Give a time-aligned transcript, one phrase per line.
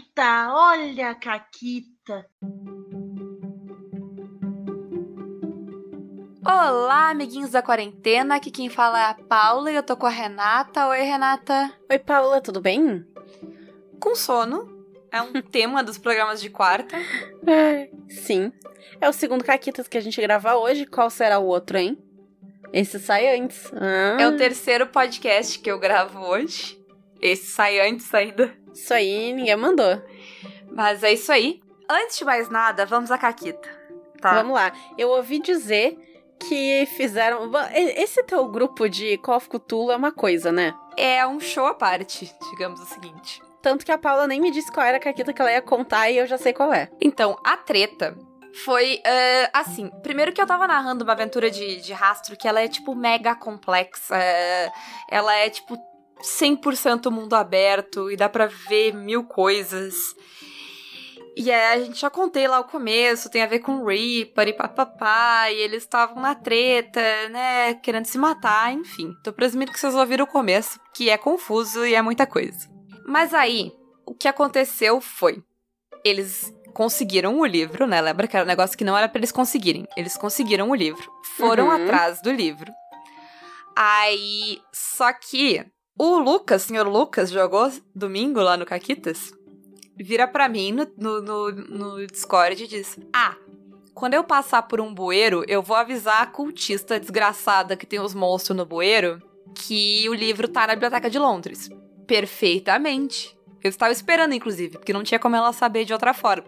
[0.00, 2.26] Caquita, olha a Caquita.
[6.44, 8.36] Olá, amiguinhos da quarentena.
[8.36, 10.88] Aqui quem fala é a Paula e eu tô com a Renata.
[10.88, 11.72] Oi, Renata.
[11.90, 13.04] Oi, Paula, tudo bem?
[13.98, 14.86] Com sono.
[15.12, 16.96] É um tema dos programas de quarta.
[17.46, 18.52] É, sim.
[19.00, 20.86] É o segundo Caquitas que a gente grava hoje.
[20.86, 21.98] Qual será o outro, hein?
[22.72, 23.70] Esse sai antes.
[23.74, 24.16] Ah.
[24.20, 26.80] É o terceiro podcast que eu gravo hoje.
[27.20, 28.59] Esse sai antes ainda.
[28.72, 30.02] Isso aí, ninguém mandou.
[30.70, 31.60] Mas é isso aí.
[31.88, 33.68] Antes de mais nada, vamos à Caquita.
[34.20, 34.34] Tá?
[34.34, 34.72] Vamos lá.
[34.96, 35.98] Eu ouvi dizer
[36.38, 37.50] que fizeram.
[37.74, 40.74] Esse teu grupo de Call of Cthulhu é uma coisa, né?
[40.96, 43.42] É um show à parte, digamos o seguinte.
[43.62, 46.10] Tanto que a Paula nem me disse qual era a caquita que ela ia contar
[46.10, 46.88] e eu já sei qual é.
[47.00, 48.16] Então, a treta
[48.64, 49.90] foi uh, assim.
[50.02, 53.34] Primeiro que eu tava narrando uma aventura de, de rastro que ela é, tipo, mega
[53.34, 54.14] complexa.
[54.14, 54.72] Uh,
[55.10, 55.76] ela é, tipo,
[56.22, 60.14] 100% mundo aberto e dá pra ver mil coisas.
[61.36, 64.52] E aí a gente já contei lá o começo, tem a ver com Reaper e
[64.52, 69.14] papapá, e eles estavam na treta, né, querendo se matar, enfim.
[69.22, 72.68] Tô presumindo que vocês ouviram o começo, que é confuso e é muita coisa.
[73.06, 73.72] Mas aí,
[74.04, 75.42] o que aconteceu foi,
[76.04, 79.32] eles conseguiram o livro, né, lembra que era um negócio que não era para eles
[79.32, 79.86] conseguirem.
[79.96, 81.84] Eles conseguiram o livro, foram uhum.
[81.84, 82.70] atrás do livro.
[83.76, 85.64] Aí, só que
[86.02, 89.32] o Lucas, senhor Lucas, jogou domingo lá no Caquitas
[90.02, 93.36] vira para mim no, no, no, no Discord e diz: Ah,
[93.94, 98.14] quando eu passar por um bueiro, eu vou avisar a cultista desgraçada que tem os
[98.14, 99.22] monstros no bueiro
[99.54, 101.68] que o livro tá na biblioteca de Londres.
[102.06, 103.36] Perfeitamente.
[103.62, 106.46] Eu estava esperando, inclusive, porque não tinha como ela saber de outra forma.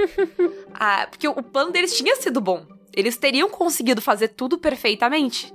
[0.72, 2.66] ah, porque o plano deles tinha sido bom.
[2.96, 5.52] Eles teriam conseguido fazer tudo perfeitamente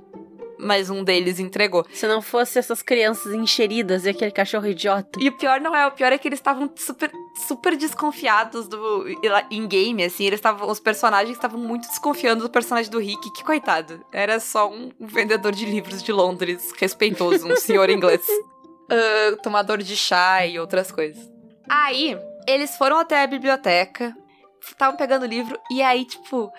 [0.58, 1.86] mas um deles entregou.
[1.92, 5.18] Se não fosse essas crianças encheridas e aquele cachorro idiota.
[5.20, 7.10] E o pior não é, o pior é que eles estavam super,
[7.46, 9.06] super desconfiados do
[9.50, 14.04] in-game, assim, eles estavam, os personagens estavam muito desconfiando do personagem do Rick, que coitado,
[14.12, 18.26] era só um vendedor de livros de Londres, respeitoso, um senhor inglês.
[18.28, 21.30] Uh, tomador de chá e outras coisas.
[21.68, 24.16] Aí, eles foram até a biblioteca,
[24.60, 26.50] estavam pegando o livro, e aí, tipo,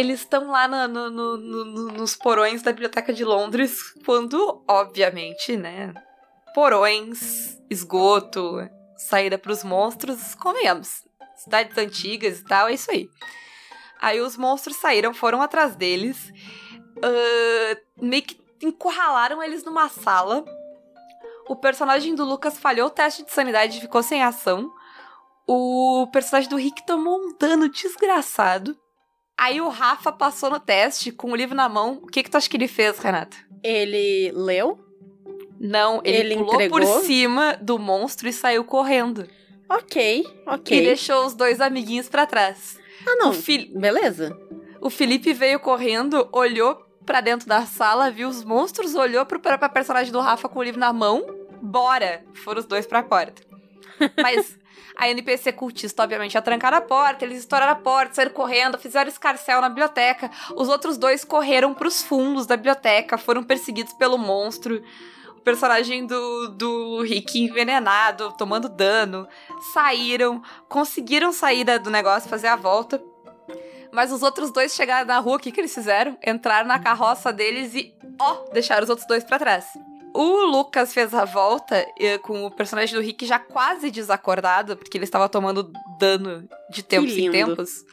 [0.00, 5.92] eles estão lá no, no, no, nos porões da Biblioteca de Londres, quando, obviamente, né?
[6.54, 8.58] Porões, esgoto,
[8.96, 11.04] saída para os monstros, comemos.
[11.36, 13.08] Cidades antigas e tal, é isso aí.
[14.00, 16.32] Aí os monstros saíram, foram atrás deles,
[16.96, 20.44] uh, meio que encurralaram eles numa sala.
[21.46, 24.72] O personagem do Lucas falhou o teste de sanidade e ficou sem ação.
[25.46, 28.78] O personagem do Rick tomou um dano desgraçado.
[29.40, 31.98] Aí o Rafa passou no teste com o livro na mão.
[32.02, 33.34] O que, que tu acha que ele fez, Renata?
[33.64, 34.78] Ele leu?
[35.58, 36.78] Não, ele, ele pulou entregou?
[36.78, 39.26] por cima do monstro e saiu correndo.
[39.66, 40.78] Ok, ok.
[40.78, 42.78] E deixou os dois amiguinhos para trás.
[43.06, 43.32] Ah, não.
[43.32, 43.70] Fi...
[43.74, 44.38] Beleza.
[44.78, 49.56] O Felipe veio correndo, olhou para dentro da sala, viu os monstros, olhou pro, pra,
[49.56, 51.24] pra personagem do Rafa com o livro na mão.
[51.62, 52.26] Bora!
[52.34, 53.40] Foram os dois pra porta.
[54.22, 54.58] Mas
[55.00, 59.08] a NPC cultista, obviamente, ia trancar a porta, eles estouraram a porta, saíram correndo, fizeram
[59.08, 60.30] escarcel na biblioteca.
[60.54, 64.82] Os outros dois correram pros fundos da biblioteca, foram perseguidos pelo monstro.
[65.30, 69.26] O personagem do, do Rick envenenado, tomando dano.
[69.72, 73.02] Saíram, conseguiram sair do negócio, fazer a volta.
[73.90, 76.14] Mas os outros dois chegaram na rua, o que, que eles fizeram?
[76.24, 79.64] Entraram na carroça deles e, ó, deixaram os outros dois para trás.
[80.14, 81.86] O Lucas fez a volta
[82.22, 87.16] com o personagem do Rick já quase desacordado, porque ele estava tomando dano de tempos
[87.16, 87.84] em tempos.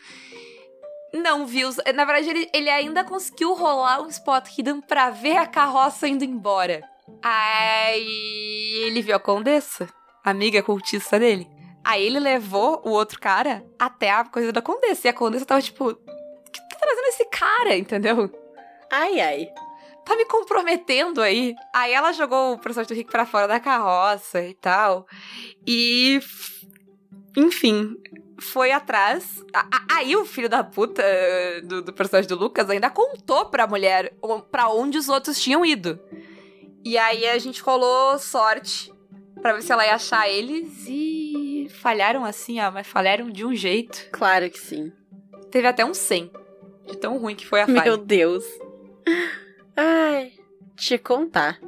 [1.14, 1.70] Não viu.
[1.96, 6.24] Na verdade, ele, ele ainda conseguiu rolar um spot hidden pra ver a carroça indo
[6.24, 6.82] embora.
[7.24, 9.88] Aí ele viu a condessa,
[10.24, 11.48] amiga cultista dele.
[11.84, 15.08] Aí ele levou o outro cara até a coisa da condessa.
[15.08, 15.96] E a condessa tava tipo: O
[16.52, 17.78] que tá trazendo esse cara?
[17.78, 18.30] Entendeu?
[18.92, 19.50] Ai, ai
[20.08, 21.54] tá me comprometendo aí.
[21.74, 25.06] Aí ela jogou o personagem do Rick pra fora da carroça e tal.
[25.68, 26.20] E.
[27.36, 27.96] Enfim,
[28.40, 29.44] foi atrás.
[29.92, 31.04] Aí o filho da puta
[31.64, 34.14] do, do, personagem do Lucas ainda contou pra mulher
[34.50, 36.00] pra onde os outros tinham ido.
[36.84, 38.94] E aí a gente rolou sorte
[39.42, 43.54] pra ver se ela ia achar eles e falharam assim, ó, mas falharam de um
[43.54, 44.10] jeito.
[44.12, 44.92] Claro que sim.
[45.52, 46.32] Teve até um 100.
[46.88, 47.84] De tão ruim que foi a falha.
[47.84, 48.46] Meu Deus.
[49.78, 50.34] Ai,
[50.76, 51.60] te contar.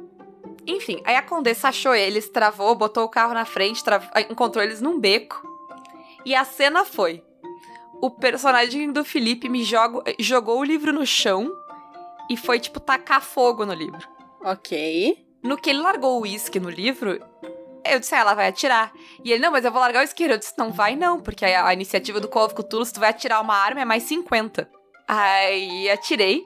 [0.66, 3.82] Enfim, aí a Condessa achou eles, travou, botou o carro na frente,
[4.28, 5.40] encontrou eles num beco.
[6.24, 7.22] E a cena foi:
[8.02, 11.50] o personagem do Felipe me jogo, jogou o livro no chão
[12.28, 14.06] e foi, tipo, tacar fogo no livro.
[14.42, 15.26] Ok.
[15.42, 17.18] No que ele largou o uísque no livro,
[17.84, 18.92] Eu disse, ah, ela vai atirar.
[19.24, 20.34] E ele, não, mas eu vou largar o isqueiro.
[20.34, 23.00] Eu disse, não vai não, porque a, a iniciativa do Call of Cthulhu, se tu
[23.00, 24.68] vai atirar uma arma, é mais 50.
[25.08, 26.44] Aí atirei,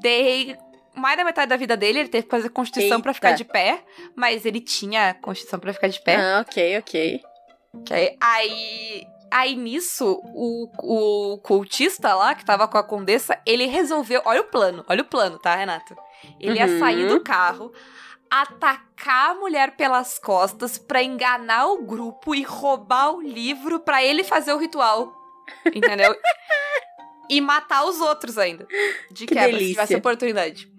[0.00, 0.56] dei
[0.94, 3.82] mais da metade da vida dele, ele teve que fazer constituição para ficar de pé,
[4.14, 6.16] mas ele tinha constituição para ficar de pé.
[6.16, 7.22] Ah, ok, ok.
[7.74, 8.16] okay.
[8.20, 10.68] Aí, aí nisso, o,
[11.34, 14.22] o cultista lá, que tava com a condessa, ele resolveu.
[14.24, 15.96] Olha o plano, olha o plano, tá, Renato?
[16.40, 16.68] Ele uhum.
[16.68, 17.72] ia sair do carro,
[18.30, 24.24] atacar a mulher pelas costas para enganar o grupo e roubar o livro para ele
[24.24, 25.12] fazer o ritual.
[25.66, 26.14] Entendeu?
[27.28, 28.66] e matar os outros ainda.
[29.10, 29.66] De que quebra, delícia.
[29.66, 30.73] se tivesse oportunidade.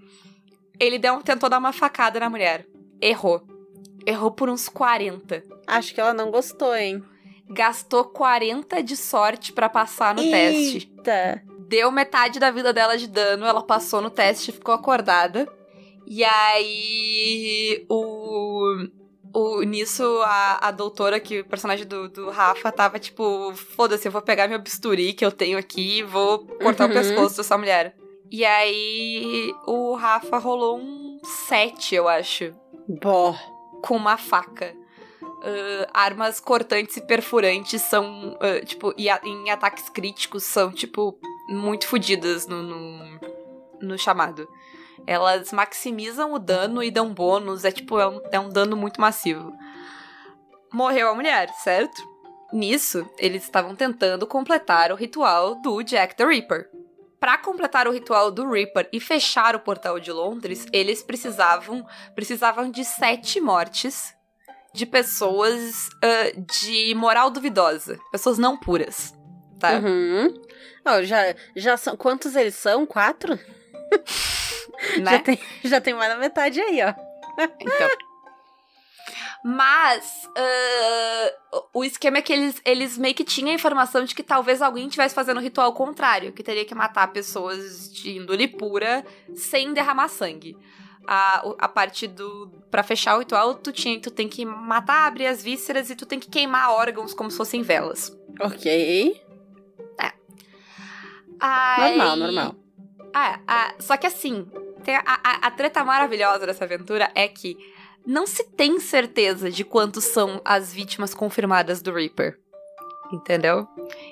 [0.79, 2.65] Ele deu, tentou dar uma facada na mulher.
[3.01, 3.41] Errou.
[4.05, 5.43] Errou por uns 40.
[5.65, 7.03] Acho que ela não gostou, hein?
[7.49, 10.31] Gastou 40 de sorte para passar no Eita.
[10.31, 10.93] teste.
[11.67, 15.47] Deu metade da vida dela de dano, ela passou no teste, ficou acordada.
[16.07, 18.87] E aí, o.
[19.33, 24.11] o nisso, a, a doutora, que o personagem do, do Rafa tava tipo: foda-se, eu
[24.11, 26.91] vou pegar meu bisturi que eu tenho aqui e vou cortar uhum.
[26.91, 27.95] o pescoço dessa mulher.
[28.31, 32.53] E aí, o Rafa rolou um 7, eu acho.
[32.87, 33.35] Bó.
[33.81, 34.75] Com uma faca.
[35.21, 41.19] Uh, armas cortantes e perfurantes são, uh, tipo, e a, em ataques críticos são, tipo,
[41.47, 43.19] muito fodidas no, no,
[43.79, 44.47] no chamado.
[45.05, 47.63] Elas maximizam o dano e dão bônus.
[47.63, 49.53] É tipo, é um, é um dano muito massivo.
[50.73, 52.01] Morreu a mulher, certo?
[52.51, 56.69] Nisso, eles estavam tentando completar o ritual do Jack the Ripper.
[57.19, 62.69] Para completar o ritual do Ripper e fechar o portal de Londres, eles precisavam precisavam
[62.69, 64.13] de sete mortes
[64.73, 69.13] de pessoas uh, de moral duvidosa, pessoas não puras,
[69.57, 69.79] tá?
[69.79, 70.33] Uhum.
[70.85, 72.85] Oh, já, já são quantos eles são?
[72.85, 73.39] Quatro?
[74.99, 75.11] né?
[75.15, 76.93] Já tem, já tem mais da metade aí, ó.
[77.59, 77.89] Então.
[79.47, 84.23] Mas uh, o esquema é que eles, eles meio que tinham a informação de que
[84.23, 89.05] talvez alguém estivesse fazendo o ritual contrário, que teria que matar pessoas de índole pura
[89.35, 90.57] sem derramar sangue.
[91.07, 92.51] A, a parte do.
[92.71, 96.07] para fechar o ritual, tu, tinha, tu tem que matar, abrir as vísceras e tu
[96.07, 98.17] tem que queimar órgãos como se fossem velas.
[98.41, 99.21] Ok.
[100.01, 100.11] É.
[101.89, 102.55] Normal, normal.
[103.13, 104.47] Ah, só que assim,
[105.05, 107.55] a, a, a treta maravilhosa dessa aventura é que
[108.05, 112.39] não se tem certeza de quantos são as vítimas confirmadas do Reaper.
[113.11, 113.67] Entendeu?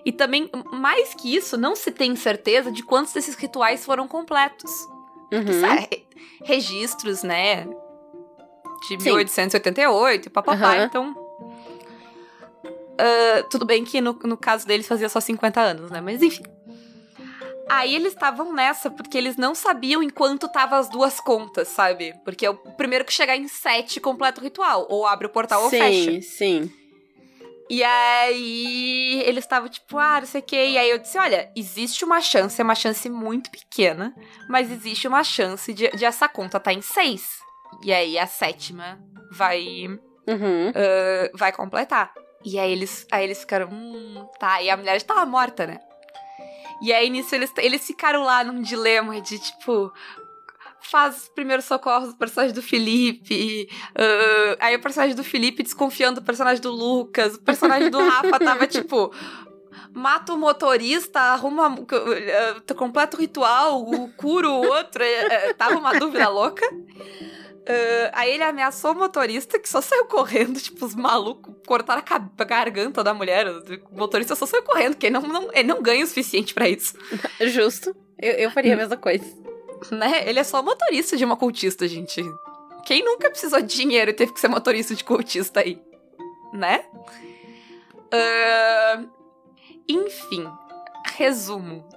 [0.05, 4.71] E também, mais que isso, não se tem certeza de quantos desses rituais foram completos.
[5.31, 5.65] Uhum.
[5.65, 6.03] É,
[6.43, 7.65] registros, né?
[8.87, 8.97] De Sim.
[8.97, 10.83] 1888 e papapá, uhum.
[10.83, 11.23] então.
[12.93, 15.99] Uh, tudo bem que no, no caso deles fazia só 50 anos, né?
[15.99, 16.43] Mas enfim.
[17.69, 22.13] Aí eles estavam nessa, porque eles não sabiam enquanto tava as duas contas, sabe?
[22.25, 24.86] Porque é o primeiro que chegar em sete completa o ritual.
[24.89, 26.12] Ou abre o portal sim, ou fecha.
[26.12, 26.74] Sim, sim.
[27.69, 30.68] E aí eles estavam tipo, ah, não sei o quê.
[30.68, 34.13] E aí eu disse: olha, existe uma chance, é uma chance muito pequena,
[34.50, 37.39] mas existe uma chance de, de essa conta estar tá em seis.
[37.83, 39.00] E aí a sétima
[39.31, 39.88] vai.
[40.27, 40.69] Uhum.
[40.69, 42.13] Uh, vai completar.
[42.45, 44.62] E aí eles, aí eles ficaram, hum, tá.
[44.62, 45.80] E a mulher estava morta, né?
[46.83, 49.91] E aí, nisso, eles, eles ficaram lá num dilema de, tipo,
[50.81, 53.69] faz primeiro socorro do personagem do Felipe.
[53.91, 57.35] Uh, aí o personagem do Felipe desconfiando do personagem do Lucas.
[57.35, 59.13] O personagem do Rafa tava tipo.
[59.93, 61.69] Mata o motorista, arruma.
[61.69, 63.86] Uh, completa o ritual,
[64.17, 65.03] cura o outro.
[65.03, 66.67] Uh, tava uma dúvida louca.
[67.63, 72.03] Uh, aí ele ameaçou o motorista, que só saiu correndo, tipo, os malucos cortaram
[72.38, 73.48] a garganta da mulher.
[73.48, 76.67] O motorista só saiu correndo, porque ele não, não, ele não ganha o suficiente para
[76.67, 76.93] isso.
[77.41, 77.96] Justo.
[78.22, 79.25] Eu, eu faria a mesma coisa.
[79.91, 80.27] Né?
[80.27, 82.22] Ele é só motorista de uma cultista, gente.
[82.86, 85.82] Quem nunca precisou de dinheiro e teve que ser motorista de cultista aí?
[86.53, 86.86] Né?
[88.13, 89.10] Uh,
[89.88, 90.48] enfim,
[91.15, 91.88] resumo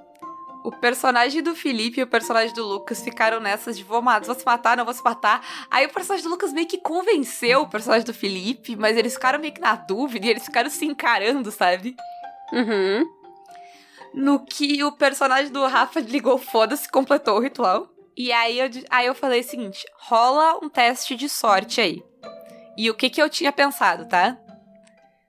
[0.66, 4.44] o personagem do Felipe e o personagem do Lucas ficaram nessas de vou, vou se
[4.44, 5.40] matar, não vou se matar.
[5.70, 9.38] Aí o personagem do Lucas meio que convenceu o personagem do Felipe, mas eles ficaram
[9.38, 11.94] meio que na dúvida e eles ficaram se encarando, sabe?
[12.52, 13.08] Uhum.
[14.12, 17.88] No que o personagem do Rafa ligou foda-se, completou o ritual.
[18.16, 22.02] E aí eu, aí eu falei o seguinte: rola um teste de sorte aí.
[22.76, 24.37] E o que que eu tinha pensado, tá?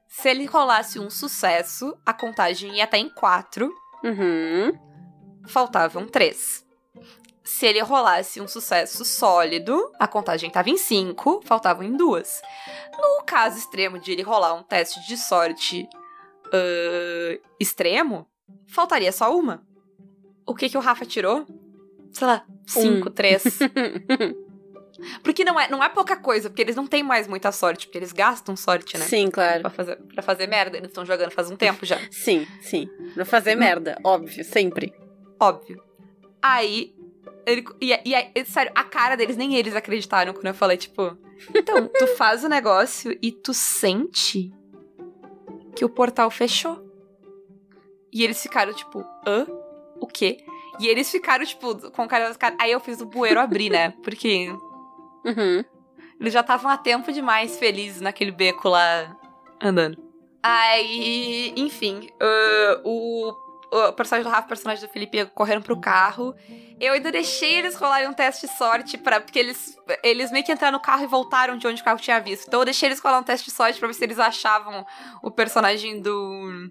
[0.07, 3.71] Se ele rolasse um sucesso, a contagem ia estar em quatro.
[4.03, 4.86] Uhum
[5.47, 6.65] faltavam três.
[7.43, 12.41] Se ele rolasse um sucesso sólido, a contagem estava em cinco, faltavam em duas.
[12.97, 15.87] No caso extremo de ele rolar um teste de sorte
[16.47, 18.27] uh, extremo,
[18.67, 19.65] faltaria só uma.
[20.45, 21.45] O que que o Rafa tirou?
[22.11, 23.11] Sei lá, cinco, um.
[23.11, 23.43] três.
[25.23, 27.99] Porque não é, não é pouca coisa, porque eles não têm mais muita sorte, porque
[27.99, 29.05] eles gastam sorte, né?
[29.05, 29.61] Sim, claro.
[29.61, 30.75] Pra fazer, pra fazer merda.
[30.75, 31.99] Eles estão jogando faz um tempo já.
[32.09, 32.89] Sim, sim.
[33.13, 34.91] Pra fazer merda, óbvio, sempre.
[35.39, 35.81] Óbvio.
[36.41, 36.95] Aí.
[37.45, 37.93] Ele, e,
[38.35, 41.17] e, sério, a cara deles, nem eles acreditaram quando eu falei, tipo.
[41.55, 44.51] Então, tu faz o negócio e tu sente
[45.75, 46.85] que o portal fechou.
[48.11, 49.45] E eles ficaram, tipo, hã?
[49.99, 50.43] O quê?
[50.79, 52.57] E eles ficaram, tipo, com cara das caras.
[52.59, 53.91] Aí eu fiz o bueiro abrir, né?
[54.03, 54.49] Porque
[55.25, 55.63] Uhum.
[56.19, 59.15] eles já estavam há tempo demais felizes naquele beco lá
[59.61, 59.97] andando.
[60.41, 63.33] Aí, enfim, uh, o,
[63.71, 66.35] o personagem do Rafa e o personagem do Felipe correram pro carro.
[66.79, 70.51] Eu ainda deixei eles rolarem um teste de sorte para porque eles, eles meio que
[70.51, 72.47] entraram no carro e voltaram de onde o carro tinha visto.
[72.47, 74.85] Então eu deixei eles rolar um teste de sorte pra ver se eles achavam
[75.23, 76.69] o personagem do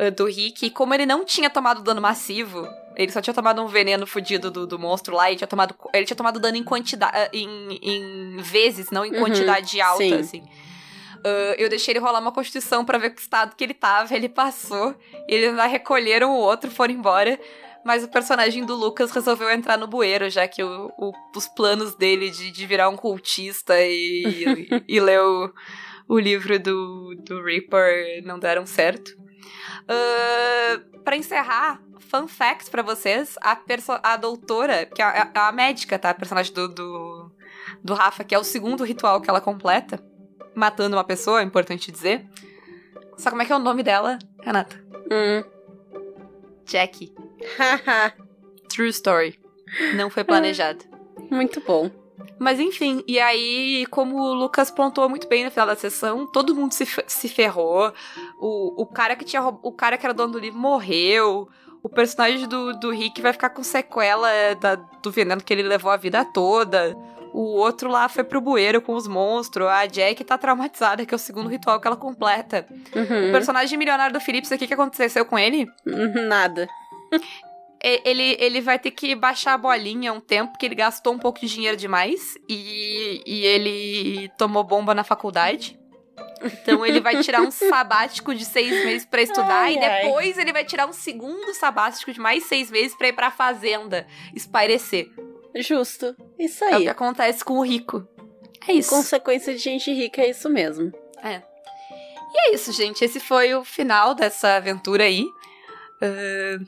[0.00, 0.66] uh, do Rick.
[0.66, 4.50] E como ele não tinha tomado dano massivo, ele só tinha tomado um veneno fudido
[4.50, 8.36] do, do monstro lá e tinha tomado, ele tinha tomado dano em quantidade, em, em
[8.38, 10.14] vezes, não em Uhum, quantidade alta, sim.
[10.14, 10.42] assim.
[11.24, 14.28] Uh, eu deixei ele rolar uma constituição pra ver que estado que ele tava, ele
[14.28, 14.94] passou,
[15.28, 17.38] e eles ainda recolheram o outro, foram embora.
[17.84, 21.94] Mas o personagem do Lucas resolveu entrar no bueiro, já que o- o- os planos
[21.96, 25.52] dele de, de virar um cultista e, e, e ler o,
[26.08, 29.16] o livro do, do Reaper não deram certo.
[29.82, 33.58] Uh, para encerrar, fun facts pra vocês: a,
[34.02, 36.10] a doutora, que é a, é a médica, tá?
[36.10, 37.30] A personagem do, do,
[37.82, 40.02] do Rafa, que é o segundo ritual que ela completa,
[40.54, 42.24] matando uma pessoa, é importante dizer.
[43.16, 44.82] Só como é que é o nome dela, Renata?
[45.10, 45.44] Hum.
[47.58, 48.12] Haha.
[48.68, 49.38] True story.
[49.94, 50.84] Não foi planejado.
[51.30, 51.90] Muito bom.
[52.38, 56.54] Mas enfim, e aí, como o Lucas pontuou muito bem no final da sessão, todo
[56.54, 57.92] mundo se, se ferrou.
[58.38, 61.48] O, o, cara que tinha, o cara que era dono do livro morreu.
[61.82, 64.28] O personagem do, do Rick vai ficar com sequela
[64.60, 66.96] da- do veneno que ele levou a vida toda.
[67.32, 69.66] O outro lá foi pro bueiro com os monstros.
[69.68, 72.66] A Jack tá traumatizada, que é o segundo ritual que ela completa.
[72.94, 73.32] O Uhum.
[73.32, 75.66] personagem milionário do isso aqui que aconteceu com ele?
[75.86, 76.68] Uhum, Nada.
[77.84, 81.40] Ele, ele vai ter que baixar a bolinha um tempo, porque ele gastou um pouco
[81.40, 82.34] de dinheiro demais.
[82.48, 85.76] E, e ele tomou bomba na faculdade.
[86.44, 89.62] Então ele vai tirar um sabático de seis meses pra estudar.
[89.62, 90.02] Ai, e ai.
[90.04, 94.06] depois ele vai tirar um segundo sabático de mais seis meses pra ir pra fazenda
[94.32, 95.08] espairecer.
[95.56, 96.16] Justo.
[96.38, 96.82] Isso É o aí.
[96.84, 98.06] que acontece com o rico.
[98.68, 98.90] É isso.
[98.90, 100.92] Consequência de gente rica é isso mesmo.
[101.24, 103.04] E é isso, gente.
[103.04, 105.24] Esse foi o final dessa aventura aí.
[106.00, 106.64] Ahn,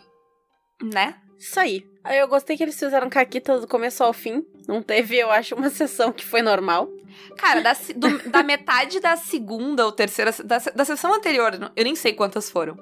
[0.93, 1.17] né?
[1.38, 1.87] Isso aí.
[2.03, 4.45] Aí Eu gostei que eles fizeram caquitas do começo ao fim.
[4.69, 6.88] Não teve, eu acho, uma sessão que foi normal.
[7.37, 11.95] Cara, da, do- da metade da segunda ou terceira, da, da sessão anterior, eu nem
[11.95, 12.79] sei quantas foram.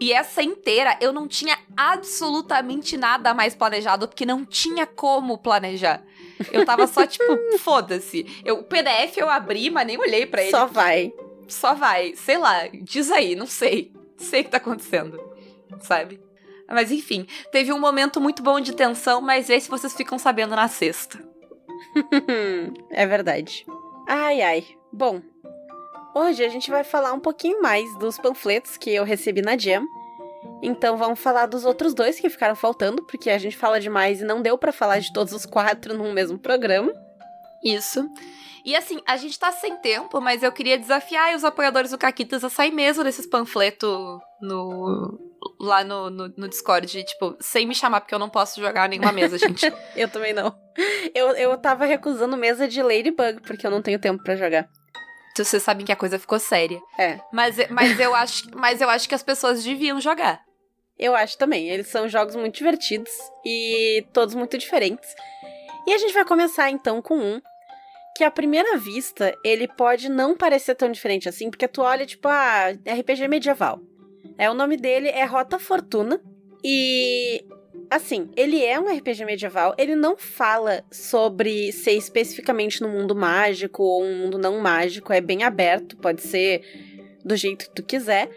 [0.00, 6.02] E essa inteira, eu não tinha absolutamente nada mais planejado, porque não tinha como planejar.
[6.50, 7.24] Eu tava só, tipo,
[7.58, 8.24] foda-se.
[8.46, 10.50] O PDF eu abri, mas nem olhei pra ele.
[10.50, 11.12] Só vai.
[11.46, 12.14] Só vai.
[12.16, 13.92] Sei lá, diz aí, não sei.
[14.16, 15.20] Sei o que tá acontecendo.
[15.80, 16.18] Sabe?
[16.66, 20.68] Mas enfim, teve um momento muito bom de tensão, mas esse vocês ficam sabendo na
[20.68, 21.22] sexta.
[22.90, 23.66] é verdade.
[24.08, 24.64] Ai, ai.
[24.92, 25.20] Bom,
[26.14, 29.84] hoje a gente vai falar um pouquinho mais dos panfletos que eu recebi na Jam.
[30.62, 34.24] Então vamos falar dos outros dois que ficaram faltando, porque a gente fala demais e
[34.24, 36.92] não deu pra falar de todos os quatro num mesmo programa.
[37.64, 38.08] Isso.
[38.64, 42.44] E assim, a gente tá sem tempo, mas eu queria desafiar os apoiadores do Caquitas
[42.44, 43.88] a sair mesmo desses panfletos
[44.40, 45.18] no,
[45.58, 49.12] lá no, no, no Discord, tipo, sem me chamar, porque eu não posso jogar nenhuma
[49.12, 49.72] mesa, gente.
[49.96, 50.54] Eu também não.
[51.14, 54.68] Eu, eu tava recusando mesa de Ladybug, porque eu não tenho tempo pra jogar.
[55.36, 56.80] Vocês sabem que a coisa ficou séria.
[56.98, 57.18] É.
[57.32, 60.42] Mas, mas, eu acho, mas eu acho que as pessoas deviam jogar.
[60.98, 61.68] Eu acho também.
[61.68, 63.10] Eles são jogos muito divertidos
[63.44, 65.08] e todos muito diferentes.
[65.86, 67.40] E a gente vai começar então com um
[68.16, 72.28] que à primeira vista ele pode não parecer tão diferente assim, porque tu olha tipo,
[72.28, 73.80] ah, RPG medieval.
[74.36, 76.20] É o nome dele é Rota Fortuna
[76.62, 77.44] e
[77.90, 83.82] assim, ele é um RPG medieval, ele não fala sobre ser especificamente no mundo mágico
[83.82, 86.62] ou um mundo não mágico, é bem aberto, pode ser
[87.24, 88.30] do jeito que tu quiser.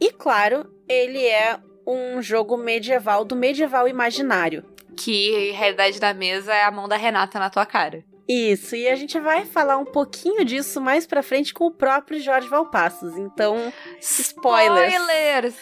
[0.00, 4.64] E claro, ele é um jogo medieval do medieval imaginário.
[4.96, 8.04] Que realidade da mesa é a mão da Renata na tua cara.
[8.26, 12.18] Isso, e a gente vai falar um pouquinho disso mais pra frente com o próprio
[12.20, 13.18] Jorge Valpassos.
[13.18, 14.94] Então, Spoilers.
[14.94, 15.54] Spoilers!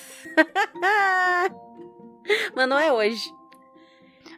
[2.54, 3.32] mas não é hoje.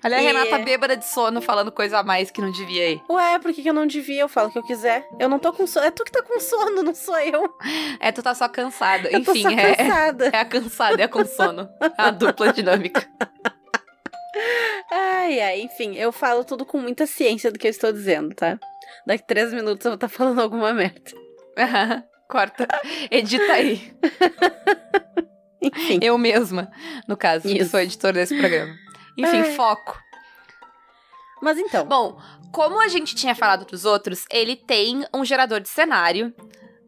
[0.04, 3.02] Olha a E- Renata bêbada de sono falando coisa a mais que não devia ir.
[3.08, 4.20] Ué, por que, que eu não devia?
[4.20, 5.08] Eu falo o que eu quiser.
[5.18, 5.86] Eu não tô com sono.
[5.86, 7.54] É tu que tá com sono, não sou eu.
[8.00, 9.08] É, tu tá só cansada.
[9.10, 10.26] Eu Enfim, é, cansada.
[10.30, 11.68] é a cansada e a com sono.
[11.80, 13.08] É a dupla dinâmica.
[14.90, 18.58] Ai, ai, enfim, eu falo tudo com muita ciência do que eu estou dizendo, tá?
[19.06, 21.00] Daqui três minutos eu vou estar falando alguma merda.
[22.28, 22.66] Corta.
[23.10, 23.94] Edita aí.
[25.64, 25.99] Enfim.
[26.02, 26.71] Eu mesma,
[27.09, 28.75] no caso, que sou editor desse programa.
[29.16, 29.54] Enfim, Ai.
[29.54, 29.99] foco.
[31.42, 32.18] Mas então, Bom,
[32.52, 36.33] como a gente tinha falado dos outros, ele tem um gerador de cenário,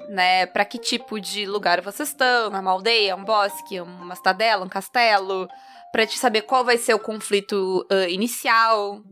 [0.08, 0.46] né?
[0.46, 5.48] Pra que tipo de lugar vocês estão, uma aldeia, um bosque, uma cidadela, um castelo,
[5.92, 9.02] Pra te saber qual vai ser o conflito ah, inicial.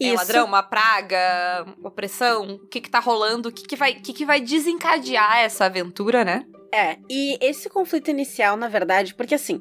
[0.00, 0.16] É isso.
[0.16, 4.12] ladrão, uma praga, opressão, o que que tá rolando, o que que vai, o que
[4.12, 6.44] que vai desencadear essa aventura, né?
[6.72, 9.60] É, e esse conflito inicial, na verdade, porque assim,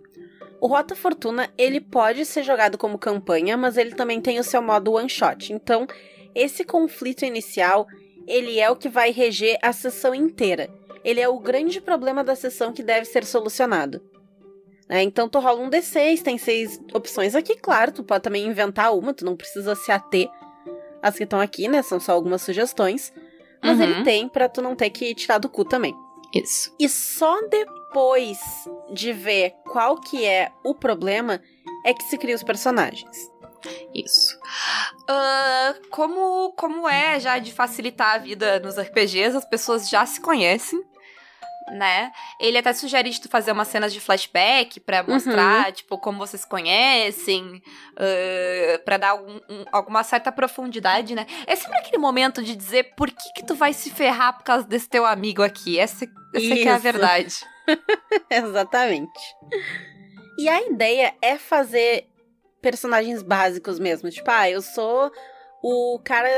[0.61, 4.61] o Rota Fortuna, ele pode ser jogado como campanha, mas ele também tem o seu
[4.61, 5.51] modo one shot.
[5.51, 5.87] Então,
[6.35, 7.87] esse conflito inicial,
[8.27, 10.69] ele é o que vai reger a sessão inteira.
[11.03, 14.01] Ele é o grande problema da sessão que deve ser solucionado.
[14.89, 15.03] Né?
[15.03, 19.13] então, tu rola um D6, tem seis opções aqui, claro, tu pode também inventar uma,
[19.13, 20.27] tu não precisa se ater
[21.01, 21.81] às que estão aqui, né?
[21.81, 23.13] São só algumas sugestões.
[23.61, 23.83] Mas Uhum.
[23.83, 25.93] ele tem pra tu não ter que tirar do cu também.
[26.33, 26.73] Isso.
[26.79, 28.37] E só depois
[28.93, 31.41] de ver qual que é o problema
[31.85, 33.29] é que se cria os personagens.
[33.93, 34.37] Isso.
[35.07, 40.21] Ah, como, como é já de facilitar a vida nos RPGs, as pessoas já se
[40.21, 40.81] conhecem,
[41.71, 42.11] né?
[42.39, 46.43] Ele até sugere de tu fazer umas cenas de flashback pra mostrar, tipo, como vocês
[46.45, 47.61] conhecem,
[47.97, 49.39] ah, pra dar um-
[49.71, 51.25] alguma certa profundidade, né?
[51.47, 54.65] É sempre aquele momento de dizer por que que tu vai se ferrar por causa
[54.65, 55.77] desse teu amigo aqui.
[55.79, 57.35] Essa, essa que é a verdade.
[58.29, 59.19] Exatamente.
[60.37, 62.07] E a ideia é fazer
[62.61, 64.09] personagens básicos mesmo.
[64.09, 65.11] Tipo, ah, eu sou
[65.61, 66.29] o cara.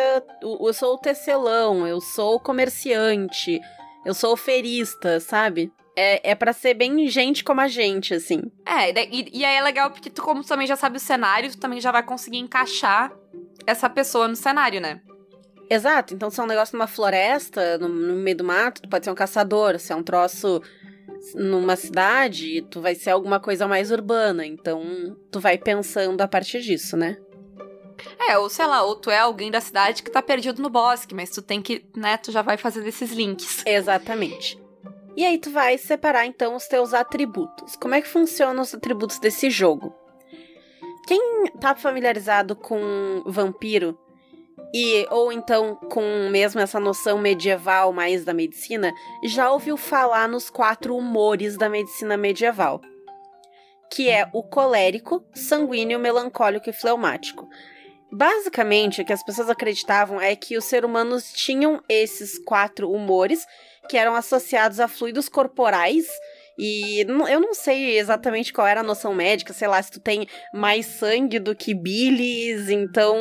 [0.42, 3.60] Eu sou o tecelão, eu sou o comerciante,
[4.06, 5.72] eu sou o ferista, sabe?
[5.96, 8.42] É, é para ser bem gente como a gente, assim.
[8.66, 11.00] É, e, e, e aí é legal porque tu, como tu também já sabe o
[11.00, 13.12] cenário, tu também já vai conseguir encaixar
[13.68, 15.02] essa pessoa no cenário, né?
[15.70, 19.06] Exato, então se é um negócio numa floresta, no, no meio do mato, tu pode
[19.06, 19.80] ser um caçador.
[19.80, 20.62] Se é um troço
[21.36, 24.46] numa cidade, tu vai ser alguma coisa mais urbana.
[24.46, 27.18] Então, tu vai pensando a partir disso, né?
[28.20, 31.14] É, ou sei lá, ou tu é alguém da cidade que tá perdido no bosque,
[31.14, 33.64] mas tu tem que, né, tu já vai fazendo esses links.
[33.66, 34.60] Exatamente.
[35.16, 37.76] E aí tu vai separar então os teus atributos.
[37.76, 39.94] Como é que funcionam os atributos desse jogo?
[41.06, 43.98] Quem tá familiarizado com vampiro
[44.74, 50.50] e ou então com mesmo essa noção medieval mais da medicina, já ouviu falar nos
[50.50, 52.80] quatro humores da medicina medieval,
[53.92, 57.48] que é o colérico, sanguíneo, melancólico e fleumático.
[58.12, 63.46] Basicamente, o que as pessoas acreditavam é que os seres humanos tinham esses quatro humores
[63.88, 66.08] que eram associados a fluidos corporais.
[66.58, 70.28] E eu não sei exatamente qual era a noção médica, sei lá, se tu tem
[70.54, 73.16] mais sangue do que bilis, então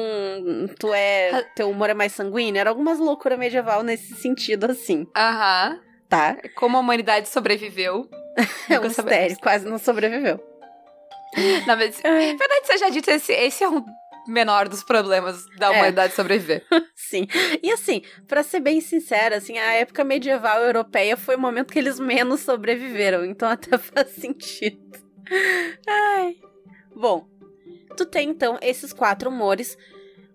[0.78, 1.44] tu é.
[1.54, 2.60] teu humor é mais sanguíneo.
[2.60, 5.80] Era algumas loucuras medieval nesse sentido, assim, Aham.
[6.08, 6.36] tá?
[6.56, 8.08] Como a humanidade sobreviveu.
[8.70, 10.40] É um mistério, quase não sobreviveu.
[11.66, 11.74] Na.
[11.74, 13.84] Verdade seja dito, esse, esse é um
[14.30, 15.70] menor dos problemas da É.
[15.70, 16.64] humanidade sobreviver.
[16.94, 17.26] Sim.
[17.62, 21.78] E assim, pra ser bem sincera, assim, a época medieval europeia foi o momento que
[21.78, 24.78] eles menos sobreviveram, então até faz sentido.
[25.88, 26.36] Ai.
[26.94, 27.26] Bom,
[27.96, 29.76] tu tem então esses quatro humores.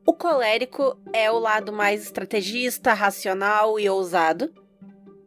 [0.05, 4.53] O colérico é o lado mais estrategista, racional e ousado.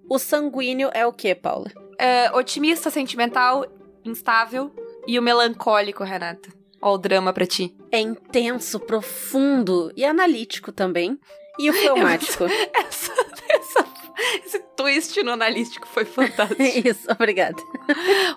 [0.09, 1.70] O sanguíneo é o que, Paula?
[1.98, 3.66] É, otimista, sentimental,
[4.04, 4.72] instável.
[5.07, 6.48] E o melancólico, Renata.
[6.81, 7.75] Ó, o drama pra ti.
[7.91, 11.19] É intenso, profundo e analítico também.
[11.59, 12.45] E o fleumático.
[12.75, 13.12] Essa,
[13.51, 13.87] essa,
[14.45, 16.62] esse twist no analístico foi fantástico.
[16.87, 17.57] Isso, obrigada.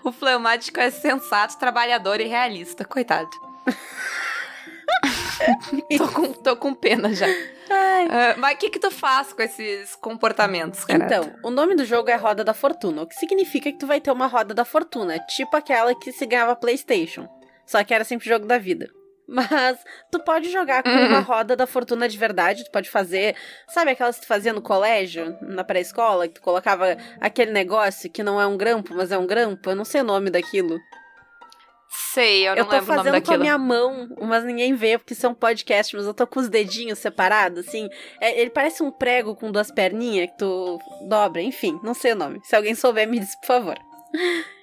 [0.03, 2.83] o fleumático é sensato, trabalhador e realista.
[2.83, 3.29] Coitado.
[5.97, 7.27] tô, com, tô com pena já.
[7.69, 11.15] Ah, mas o que que tu faz com esses comportamentos, Renata?
[11.15, 14.01] Então, o nome do jogo é Roda da Fortuna, o que significa que tu vai
[14.01, 17.27] ter uma roda da fortuna, tipo aquela que se ganhava PlayStation.
[17.71, 18.89] Só que era sempre jogo da vida.
[19.31, 19.79] Mas
[20.11, 21.07] tu pode jogar com Uhum.
[21.07, 23.33] uma roda da fortuna de verdade, tu pode fazer,
[23.69, 28.23] sabe aquelas que tu fazia no colégio, na pré-escola, que tu colocava aquele negócio que
[28.23, 30.77] não é um grampo, mas é um grampo, eu não sei o nome daquilo.
[32.13, 33.39] Sei, eu não Eu tô lembro o nome fazendo com a daquilo.
[33.41, 36.49] minha mão, mas ninguém vê, porque isso é um podcast, mas eu tô com os
[36.49, 37.87] dedinhos separados, assim.
[38.19, 42.15] É, ele parece um prego com duas perninhas que tu dobra, enfim, não sei o
[42.15, 42.39] nome.
[42.43, 43.77] Se alguém souber, me diz, por favor.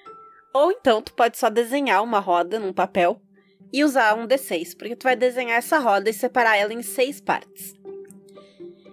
[0.59, 3.21] Ou então, tu pode só desenhar uma roda num papel
[3.71, 7.21] e usar um D6, porque tu vai desenhar essa roda e separar ela em seis
[7.21, 7.73] partes.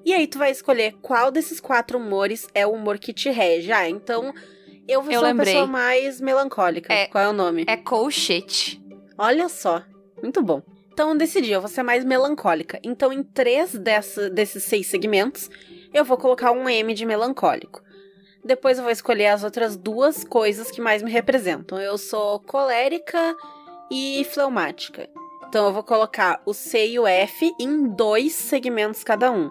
[0.04, 3.72] E aí tu vai escolher qual desses quatro humores é o humor que te rege.
[3.72, 4.32] Ah, então
[4.86, 6.94] eu vou Eu ser uma pessoa mais melancólica.
[6.94, 7.64] É- Qual é o nome?
[7.66, 8.80] É colchete.
[9.18, 9.82] Olha só,
[10.22, 10.62] muito bom.
[10.92, 12.78] Então eu decidi, eu vou ser mais melancólica.
[12.84, 15.50] Então em três dessa, desses seis segmentos,
[15.92, 17.82] eu vou colocar um M de melancólico.
[18.46, 21.80] Depois eu vou escolher as outras duas coisas que mais me representam.
[21.80, 23.36] Eu sou colérica
[23.90, 25.10] e fleumática.
[25.48, 29.50] Então eu vou colocar o C e o F em dois segmentos cada um.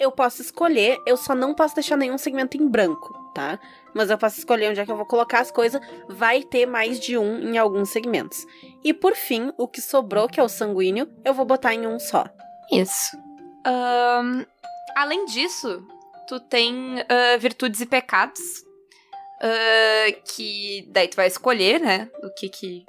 [0.00, 3.58] Eu posso escolher, eu só não posso deixar nenhum segmento em branco, tá?
[3.94, 5.80] Mas eu posso escolher onde é que eu vou colocar as coisas.
[6.08, 8.44] Vai ter mais de um em alguns segmentos.
[8.82, 12.00] E por fim, o que sobrou, que é o sanguíneo, eu vou botar em um
[12.00, 12.24] só.
[12.72, 13.16] Isso.
[13.66, 14.44] Um,
[14.96, 15.86] além disso,
[16.28, 18.40] tu tem uh, virtudes e pecados.
[19.40, 22.10] Uh, que daí tu vai escolher, né?
[22.22, 22.84] O que que,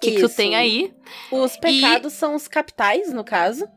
[0.00, 0.92] que, que tu tem aí.
[1.30, 2.16] Os pecados e...
[2.16, 3.68] são os capitais, no caso.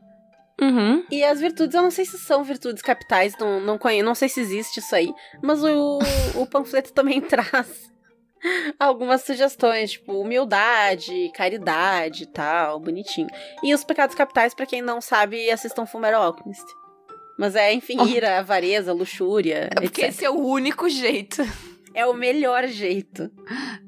[0.60, 1.04] Uhum.
[1.08, 4.28] E as virtudes, eu não sei se são virtudes capitais, não, não conheço, não sei
[4.28, 5.14] se existe isso aí.
[5.40, 6.00] Mas o,
[6.34, 7.88] o panfleto também traz
[8.78, 13.28] algumas sugestões, tipo humildade, caridade e tal, bonitinho.
[13.62, 16.66] E os pecados capitais, para quem não sabe, assistam Fumeral Alchemist.
[17.38, 19.68] Mas é, enfim, ira, avareza, luxúria.
[19.70, 20.10] É porque etc.
[20.10, 21.42] esse é o único jeito.
[21.94, 23.30] É o melhor jeito.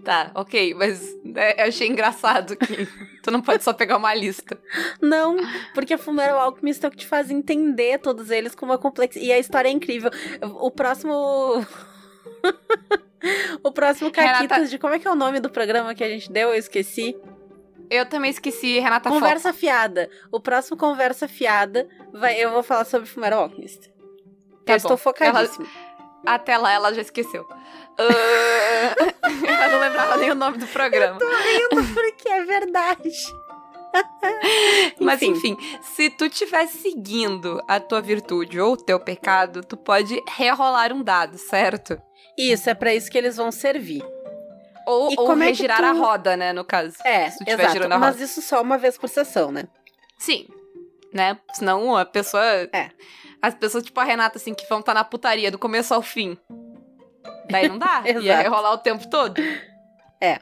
[0.03, 2.87] Tá, ok, mas é, eu achei engraçado que
[3.23, 4.59] tu não pode só pegar uma lista.
[5.01, 5.37] Não,
[5.75, 9.27] porque a Fumeral Alchemist é o que te faz entender todos eles com uma complexidade.
[9.27, 10.11] E a história é incrível.
[10.61, 11.13] O próximo.
[13.63, 14.67] o próximo Caquitas Renata...
[14.67, 14.79] de.
[14.79, 16.49] Como é que é o nome do programa que a gente deu?
[16.49, 17.15] Eu esqueci.
[17.91, 20.09] Eu também esqueci, Renata Conversa Fiada.
[20.31, 23.91] O próximo Conversa Fiada, vai, eu vou falar sobre Fumeral Alchemist.
[24.65, 24.77] Tá eu bom.
[24.77, 25.67] estou focadíssima.
[26.25, 27.47] Ela, até lá ela já esqueceu.
[28.01, 29.47] Uh...
[29.47, 31.19] ela não lembrava nem o nome do programa.
[31.21, 33.11] Eu tô rindo porque é verdade.
[34.99, 35.53] Mas enfim.
[35.53, 40.95] enfim, se tu estiver seguindo a tua virtude ou o teu pecado, tu pode rerolar
[40.95, 42.01] um dado, certo?
[42.39, 44.03] Isso, é para isso que eles vão servir.
[44.87, 45.85] Ou, ou é regirar tu...
[45.85, 46.97] a roda, né, no caso.
[47.05, 48.11] É, se exato, girando a roda.
[48.11, 49.65] mas isso só uma vez por sessão, né?
[50.19, 50.47] Sim,
[51.13, 51.39] né?
[51.53, 52.45] Senão a pessoa...
[52.73, 52.91] É.
[53.43, 56.03] As pessoas, tipo a Renata, assim, que vão estar tá na putaria do começo ao
[56.03, 56.37] fim.
[57.51, 58.03] Daí não dá.
[58.21, 59.41] Ia rolar o tempo todo.
[60.21, 60.39] É.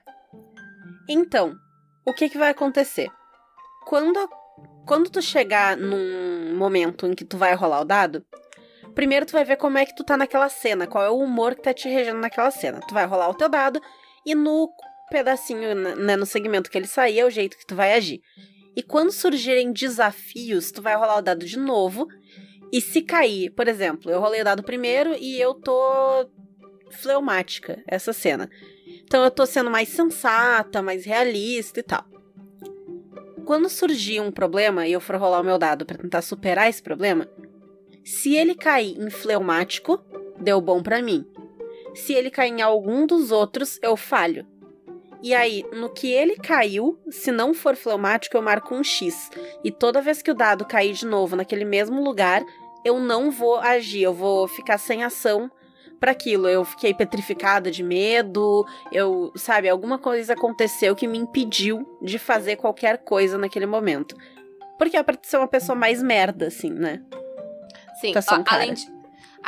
[1.08, 1.56] Então,
[2.04, 3.08] o que que vai acontecer?
[3.86, 4.28] Quando,
[4.86, 8.24] quando tu chegar num momento em que tu vai rolar o dado,
[8.94, 11.54] primeiro tu vai ver como é que tu tá naquela cena, qual é o humor
[11.54, 12.80] que tá te regendo naquela cena.
[12.80, 13.80] Tu vai rolar o teu dado
[14.28, 14.70] e no
[15.10, 18.20] pedacinho, né, no segmento que ele sair, é o jeito que tu vai agir.
[18.76, 22.06] E quando surgirem desafios, tu vai rolar o dado de novo.
[22.70, 26.28] E se cair, por exemplo, eu rolei o dado primeiro e eu tô
[26.90, 28.50] fleumática, essa cena.
[29.04, 32.04] Então eu tô sendo mais sensata, mais realista e tal.
[33.46, 36.82] Quando surgir um problema e eu for rolar o meu dado para tentar superar esse
[36.82, 37.26] problema,
[38.04, 39.98] se ele cair em fleumático,
[40.38, 41.24] deu bom para mim.
[41.98, 44.46] Se ele cair em algum dos outros, eu falho.
[45.20, 49.30] E aí, no que ele caiu, se não for fleumático, eu marco um X.
[49.64, 52.42] E toda vez que o dado cair de novo naquele mesmo lugar,
[52.84, 55.50] eu não vou agir, eu vou ficar sem ação
[55.98, 56.48] para aquilo.
[56.48, 62.56] Eu fiquei petrificada de medo, eu, sabe, alguma coisa aconteceu que me impediu de fazer
[62.56, 64.16] qualquer coisa naquele momento.
[64.78, 67.02] Porque é pra ser uma pessoa mais merda, assim, né?
[68.00, 68.86] Sim, um além, de,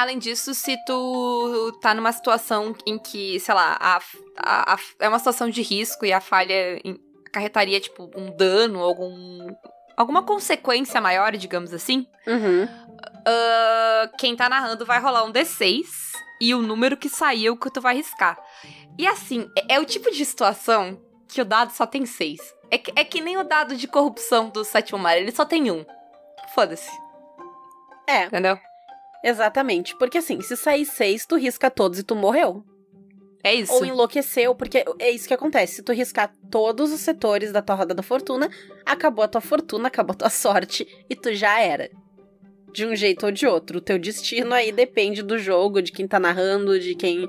[0.01, 4.01] Além disso, se tu tá numa situação em que, sei lá, a,
[4.39, 6.81] a, a, é uma situação de risco e a falha
[7.27, 9.55] acarretaria, tipo, um dano, algum.
[9.95, 12.07] alguma consequência maior, digamos assim.
[12.27, 12.65] Uhum.
[12.65, 15.85] Uh, quem tá narrando vai rolar um D6
[16.41, 18.43] e o número que saiu que tu vai riscar.
[18.99, 22.41] E assim, é, é o tipo de situação que o dado só tem seis.
[22.71, 25.71] É que, é que nem o dado de corrupção do sétimo mar, ele só tem
[25.71, 25.85] um.
[26.55, 26.91] Foda-se.
[28.09, 28.25] É.
[28.25, 28.59] Entendeu?
[29.25, 29.97] Exatamente.
[29.97, 32.65] Porque assim, se sair seis, tu risca todos e tu morreu.
[33.43, 33.73] É isso.
[33.73, 35.77] Ou enlouqueceu, porque é isso que acontece.
[35.77, 38.51] Se tu riscar todos os setores da tua roda da fortuna,
[38.85, 41.91] acabou a tua fortuna, acabou a tua sorte e tu já era.
[42.73, 43.79] De um jeito ou de outro.
[43.79, 47.27] O teu destino aí depende do jogo, de quem tá narrando, de quem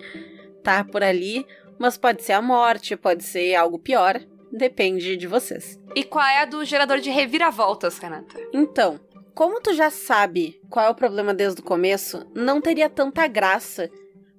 [0.64, 1.46] tá por ali.
[1.80, 4.22] Mas pode ser a morte, pode ser algo pior.
[4.52, 5.80] Depende de vocês.
[5.96, 8.38] E qual é a do gerador de reviravoltas, Renata?
[8.54, 9.00] Então,
[9.34, 13.90] como tu já sabe qual é o problema desde o começo, não teria tanta graça.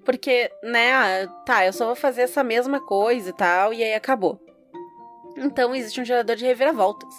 [0.04, 3.94] Porque, né, ah, tá, eu só vou fazer essa mesma coisa e tal, e aí
[3.94, 4.40] acabou.
[5.36, 7.14] Então existe um gerador de reviravoltas.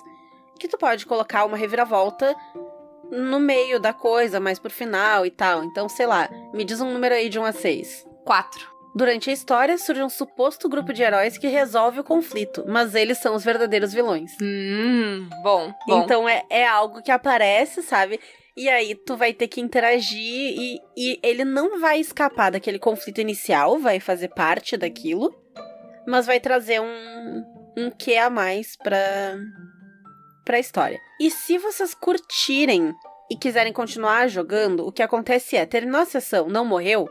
[0.60, 2.36] Que tu pode colocar uma reviravolta
[3.10, 5.64] no meio da coisa, mais pro final e tal.
[5.64, 8.08] Então, sei lá, me diz um número aí de 1 a 6.
[8.26, 8.73] 4.
[8.96, 13.18] Durante a história, surge um suposto grupo de heróis que resolve o conflito, mas eles
[13.18, 14.32] são os verdadeiros vilões.
[14.40, 15.74] Hum, bom.
[15.88, 16.04] bom.
[16.04, 18.20] Então é, é algo que aparece, sabe?
[18.56, 23.20] E aí tu vai ter que interagir e, e ele não vai escapar daquele conflito
[23.20, 25.34] inicial, vai fazer parte daquilo,
[26.08, 27.44] mas vai trazer um,
[27.76, 29.36] um quê a mais pra,
[30.46, 31.00] pra história.
[31.20, 32.94] E se vocês curtirem
[33.32, 37.10] e quiserem continuar jogando, o que acontece é, terminou a sessão, não morreu,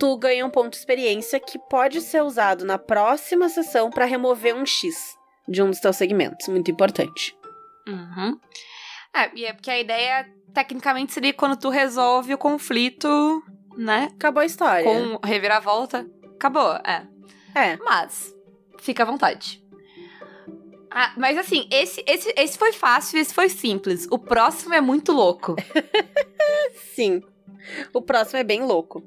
[0.00, 4.56] tu ganha um ponto de experiência que pode ser usado na próxima sessão para remover
[4.56, 5.14] um X
[5.46, 6.48] de um dos teus segmentos.
[6.48, 7.36] Muito importante.
[7.86, 8.40] Uhum.
[9.14, 13.42] É, e é porque a ideia, tecnicamente, seria quando tu resolve o conflito,
[13.76, 14.08] né?
[14.14, 14.84] Acabou a história.
[14.84, 16.06] Com reviravolta.
[16.34, 17.06] Acabou, é.
[17.54, 17.76] É.
[17.76, 18.34] Mas,
[18.78, 19.62] fica à vontade.
[20.90, 24.08] Ah, mas assim, esse, esse, esse foi fácil, esse foi simples.
[24.10, 25.56] O próximo é muito louco.
[26.94, 27.22] Sim.
[27.92, 29.04] O próximo é bem louco.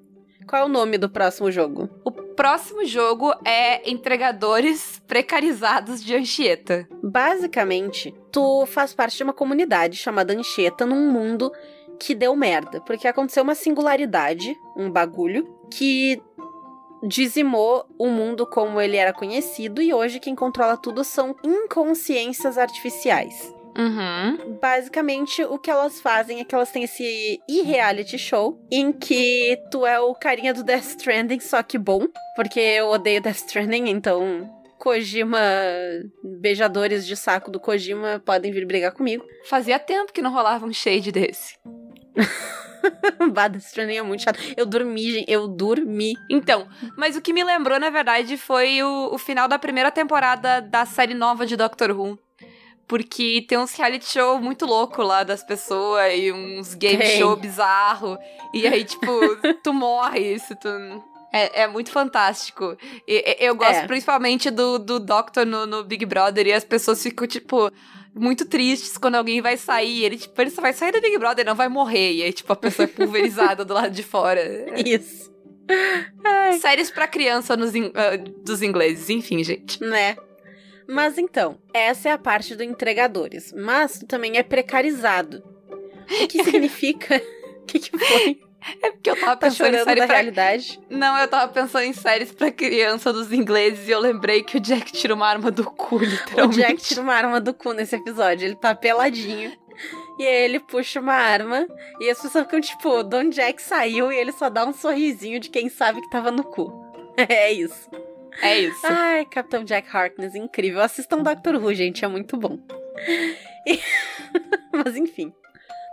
[0.48, 1.90] Qual é o nome do próximo jogo?
[2.04, 6.88] O próximo jogo é Entregadores Precarizados de Anchieta.
[7.02, 11.52] Basicamente, tu faz parte de uma comunidade chamada Anchieta num mundo
[12.00, 12.82] que deu merda.
[12.82, 16.22] Porque aconteceu uma singularidade, um bagulho, que
[17.04, 23.54] dizimou o mundo como ele era conhecido e hoje quem controla tudo são inconsciências artificiais.
[23.78, 24.58] Uhum.
[24.62, 29.86] Basicamente, o que elas fazem é que elas têm esse e-reality show em que tu
[29.86, 32.06] é o carinha do Death Stranding, só que bom,
[32.36, 35.40] porque eu odeio Death Stranding, então Kojima,
[36.24, 39.26] beijadores de saco do Kojima podem vir brigar comigo.
[39.46, 41.58] Fazia tempo que não rolava um shade desse.
[43.32, 44.40] Bad Stranding é muito chato.
[44.58, 45.32] Eu dormi, gente.
[45.32, 46.16] Eu dormi.
[46.30, 50.62] Então, mas o que me lembrou, na verdade, foi o, o final da primeira temporada
[50.62, 52.20] da série nova de Doctor Who.
[52.88, 57.18] Porque tem uns reality show muito louco lá das pessoas e uns game Tem.
[57.18, 58.18] show bizarro.
[58.54, 59.08] E aí, tipo,
[59.64, 60.68] tu morre se tu.
[61.32, 62.78] É, é muito fantástico.
[63.08, 63.88] E- eu gosto É.
[63.88, 67.72] principalmente do, do Doctor no, no Big Brother e as pessoas ficam, tipo,
[68.14, 70.04] muito tristes quando alguém vai sair.
[70.04, 72.12] Ele, tipo, ele só vai sair do Big Brother, não vai morrer.
[72.14, 74.42] E aí, tipo, a pessoa é pulverizada do lado de fora.
[74.86, 75.32] Isso.
[76.60, 79.82] Séries pra criança nos in- ah, dos ingleses, enfim, gente.
[79.82, 80.16] Né?
[80.88, 83.54] Mas então, essa é a parte do entregadores.
[83.56, 85.44] Mas também é precarizado.
[86.24, 87.22] O que significa.
[87.62, 88.40] O que, que foi?
[88.82, 90.80] É porque eu tava Tá pensando em chorando série da pra realidade?
[90.90, 94.60] Não, eu tava pensando em séries pra criança dos ingleses e eu lembrei que o
[94.60, 96.60] Jack tira uma arma do cu, O literalmente.
[96.62, 98.46] Jack tira uma arma do cu nesse episódio.
[98.46, 99.52] Ele tá peladinho.
[100.18, 101.68] E aí ele puxa uma arma.
[102.00, 105.50] E as pessoas ficam tipo, Don Jack saiu e ele só dá um sorrisinho de
[105.50, 106.72] quem sabe que tava no cu.
[107.30, 107.90] É isso.
[108.42, 108.82] É isso.
[108.86, 110.82] Ai, Capitão Jack Harkness, incrível.
[110.82, 112.58] Assistam Doctor Who, gente, é muito bom.
[113.66, 113.80] E-
[114.74, 115.34] Mas enfim,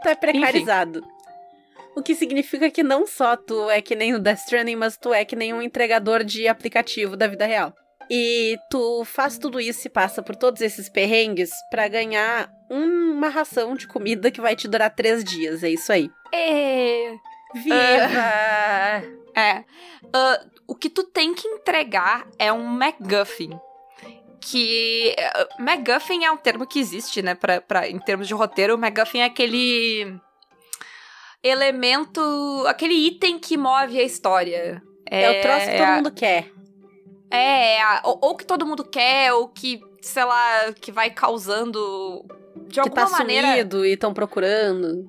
[0.03, 1.05] tu é precarizado.
[1.96, 5.12] O que significa que não só tu é que nem o Death Stranding, mas tu
[5.14, 7.72] é que nem um entregador de aplicativo da vida real.
[8.11, 13.74] E tu faz tudo isso e passa por todos esses perrengues pra ganhar uma ração
[13.76, 15.62] de comida que vai te durar três dias.
[15.62, 16.11] É isso aí.
[16.35, 17.12] É.
[17.55, 19.20] Viva!
[19.35, 19.64] É.
[20.12, 23.59] Ah, o que tu tem que entregar é um MacGuffin.
[24.40, 25.14] Que.
[25.19, 27.35] uh, MacGuffin é um termo que existe, né?
[27.35, 30.19] Pra, pra, em termos de roteiro, o MacGuffin é aquele.
[31.43, 32.64] Elemento.
[32.66, 34.83] aquele item que move a história.
[35.07, 36.51] É, o troço que todo a- mundo quer.
[37.31, 41.11] É, é a- ou, ou que todo mundo quer, ou que, sei lá, que vai
[41.11, 42.25] causando.
[42.66, 43.57] De Que alguma tá maneira.
[43.87, 45.09] e estão procurando.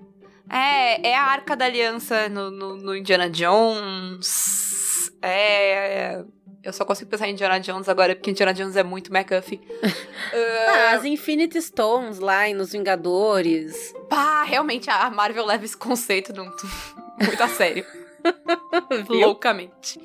[0.51, 5.11] É, é a Arca da Aliança no, no, no Indiana Jones.
[5.21, 6.23] É.
[6.63, 9.61] Eu só consigo pensar em Indiana Jones agora, porque Indiana Jones é muito McAfee.
[10.33, 13.93] Ah, as Infinity Stones lá e nos Vingadores.
[14.09, 16.49] Pá, realmente a Marvel leva esse conceito num-
[17.21, 17.85] muito a sério.
[19.09, 19.99] Loucamente.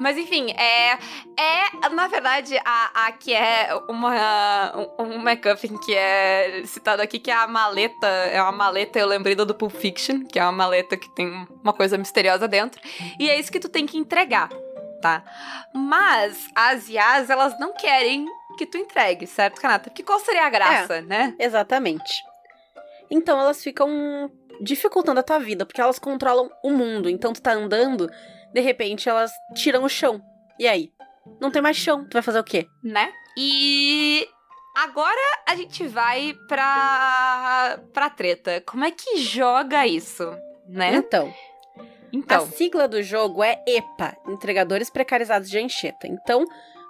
[0.00, 0.98] Mas enfim, é.
[1.36, 4.90] É, na verdade, a, a que é uma.
[4.98, 8.06] Um, um MacGuffin que é citado aqui, que é a maleta.
[8.06, 11.74] É uma maleta, eu lembrei do Pulp Fiction, que é uma maleta que tem uma
[11.74, 12.80] coisa misteriosa dentro.
[13.18, 14.48] E é isso que tu tem que entregar,
[15.02, 15.22] tá?
[15.74, 18.24] Mas as IAs, elas não querem
[18.56, 19.90] que tu entregue, certo, Kanata?
[19.90, 21.34] Porque qual seria a graça, né?
[21.38, 22.24] Exatamente.
[23.10, 24.30] Então elas ficam
[24.62, 27.10] dificultando a tua vida, porque elas controlam o mundo.
[27.10, 28.10] Então tu tá andando,
[28.52, 30.20] de repente elas tiram o chão.
[30.58, 30.90] E aí?
[31.40, 32.04] Não tem mais chão.
[32.08, 32.66] Tu vai fazer o quê?
[32.82, 33.12] né?
[33.36, 34.26] E
[34.76, 38.60] agora a gente vai pra pra treta.
[38.66, 40.30] Como é que joga isso,
[40.68, 40.94] né?
[40.96, 41.32] Então,
[42.12, 46.06] Então, a sigla do jogo é EPA, Entregadores Precarizados de Anchieta.
[46.08, 46.44] Então,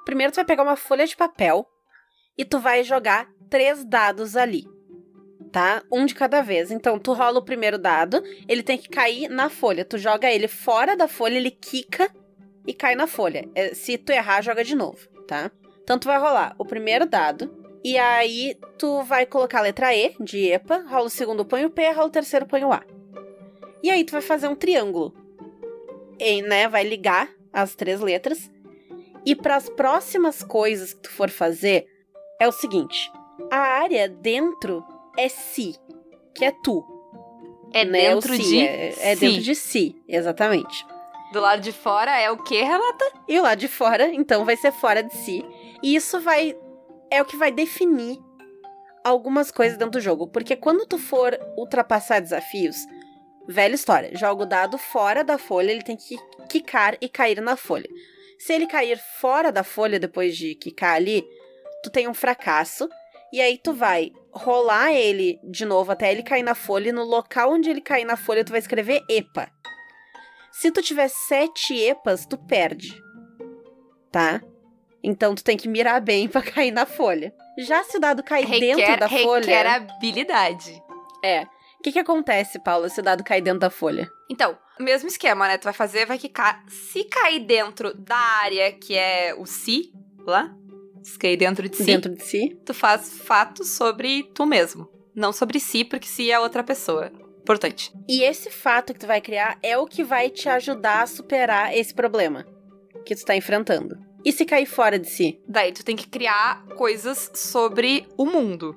[0.04, 1.66] primeiro tu vai pegar uma folha de papel
[2.38, 4.64] e tu vai jogar três dados ali.
[5.52, 5.82] Tá?
[5.90, 6.70] Um de cada vez.
[6.70, 9.84] Então, tu rola o primeiro dado, ele tem que cair na folha.
[9.84, 12.08] Tu joga ele fora da folha, ele quica
[12.66, 13.48] e cai na folha.
[13.54, 15.50] É, Se tu errar, joga de novo, tá?
[15.82, 17.52] Então, tu vai rolar o primeiro dado.
[17.82, 21.70] E aí, tu vai colocar a letra E de EPA, rola o segundo, põe o
[21.70, 22.82] P, rola o terceiro, põe o A.
[23.82, 25.14] E aí, tu vai fazer um triângulo.
[26.18, 28.50] E, né, vai ligar as três letras.
[29.24, 31.86] E para as próximas coisas que tu for fazer,
[32.40, 33.10] é o seguinte:
[33.50, 34.84] a área dentro
[35.24, 35.74] é si,
[36.34, 36.84] que é tu.
[37.72, 38.14] É né?
[38.14, 39.20] Dentro si, de É, é si.
[39.20, 40.84] dentro de si, exatamente.
[41.32, 43.04] Do lado de fora é o quê, Renata?
[43.28, 45.44] E o lado de fora, então, vai ser fora de si.
[45.82, 46.56] E isso vai.
[47.10, 48.18] É o que vai definir
[49.04, 50.26] algumas coisas dentro do jogo.
[50.26, 52.76] Porque quando tu for ultrapassar desafios,
[53.46, 57.56] velha história, joga o dado fora da folha, ele tem que quicar e cair na
[57.56, 57.88] folha.
[58.38, 61.24] Se ele cair fora da folha depois de quicar ali,
[61.82, 62.88] tu tem um fracasso.
[63.32, 66.88] E aí tu vai rolar ele de novo até ele cair na folha.
[66.88, 69.50] E no local onde ele cair na folha, tu vai escrever EPA.
[70.52, 73.00] Se tu tiver sete epas, tu perde.
[74.10, 74.40] Tá?
[75.02, 77.32] Então tu tem que mirar bem pra cair na folha.
[77.58, 79.40] Já se o dado cair dentro Requer, da folha.
[79.40, 80.82] requer habilidade.
[81.24, 81.42] É.
[81.78, 84.10] O que, que acontece, Paula, se o dado cair dentro da folha?
[84.30, 85.56] Então, mesmo esquema, né?
[85.56, 86.62] Tu vai fazer, vai quicar.
[86.68, 89.90] Se cair dentro da área que é o si,
[90.26, 90.54] lá,
[91.18, 92.58] cair dentro de si, Dentro de si?
[92.64, 94.88] tu faz fatos sobre tu mesmo.
[95.14, 97.10] Não sobre si, porque si é outra pessoa.
[97.40, 97.92] Importante.
[98.08, 101.76] E esse fato que tu vai criar é o que vai te ajudar a superar
[101.76, 102.46] esse problema
[103.04, 103.98] que tu tá enfrentando.
[104.24, 105.40] E se cair fora de si?
[105.48, 108.76] Daí tu tem que criar coisas sobre o mundo.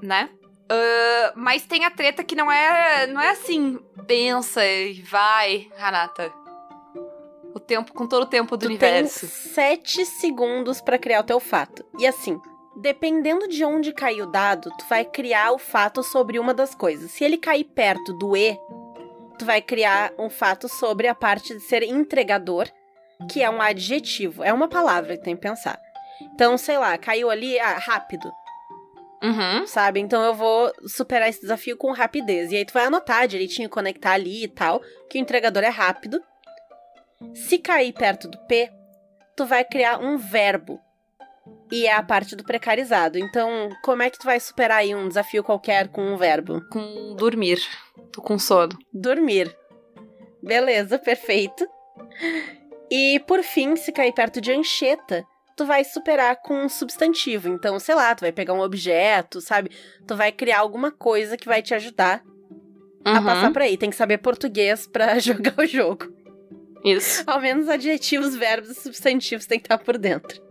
[0.00, 0.30] Né?
[0.68, 6.32] Ah, mas tem a treta que não é, não é assim, pensa e vai, Renata.
[7.54, 9.20] O tempo, com todo o tempo do tu universo.
[9.20, 11.84] tem sete segundos pra criar o teu fato.
[11.98, 12.40] E assim,
[12.76, 17.10] dependendo de onde cair o dado, tu vai criar o fato sobre uma das coisas.
[17.10, 18.58] Se ele cair perto do E,
[19.38, 22.66] tu vai criar um fato sobre a parte de ser entregador,
[23.30, 25.78] que é um adjetivo, é uma palavra que tem que pensar.
[26.34, 28.30] Então, sei lá, caiu ali, ah, rápido,
[29.22, 29.66] Uhum.
[29.66, 30.00] sabe?
[30.00, 32.50] Então eu vou superar esse desafio com rapidez.
[32.50, 36.20] E aí tu vai anotar direitinho, conectar ali e tal, que o entregador é rápido.
[37.34, 38.70] Se cair perto do P,
[39.36, 40.80] tu vai criar um verbo.
[41.70, 43.18] E é a parte do precarizado.
[43.18, 46.60] Então, como é que tu vai superar aí um desafio qualquer com um verbo?
[46.70, 47.58] Com dormir.
[48.12, 48.76] Tô com sono.
[48.92, 49.54] Dormir.
[50.42, 51.66] Beleza, perfeito.
[52.90, 55.24] E por fim, se cair perto de ancheta,
[55.56, 57.48] tu vai superar com um substantivo.
[57.48, 59.70] Então, sei lá, tu vai pegar um objeto, sabe?
[60.06, 62.22] Tu vai criar alguma coisa que vai te ajudar
[63.04, 63.24] a Uhum.
[63.24, 63.78] passar por aí.
[63.78, 66.12] Tem que saber português pra jogar o jogo.
[66.84, 67.22] Isso.
[67.26, 70.42] Ao menos adjetivos, verbos e substantivos tem que estar por dentro.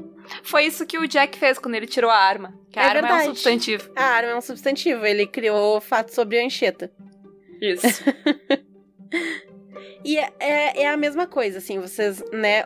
[0.43, 2.53] Foi isso que o Jack fez quando ele tirou a arma.
[2.71, 3.23] Que a É arma é verdade.
[3.23, 3.91] um substantivo.
[3.95, 6.91] A arma é um substantivo, ele criou o fato sobre a ancheta.
[7.61, 8.03] Isso.
[10.03, 12.63] E é, é, é a mesma coisa, assim, vocês, né?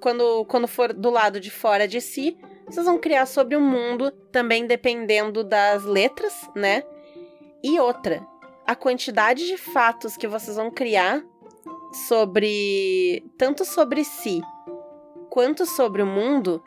[0.00, 2.36] Quando, quando for do lado de fora de si,
[2.66, 6.84] vocês vão criar sobre o mundo, também dependendo das letras, né?
[7.62, 8.24] E outra,
[8.66, 11.22] a quantidade de fatos que vocês vão criar
[11.92, 13.24] sobre.
[13.38, 14.40] tanto sobre si
[15.30, 16.62] quanto sobre o mundo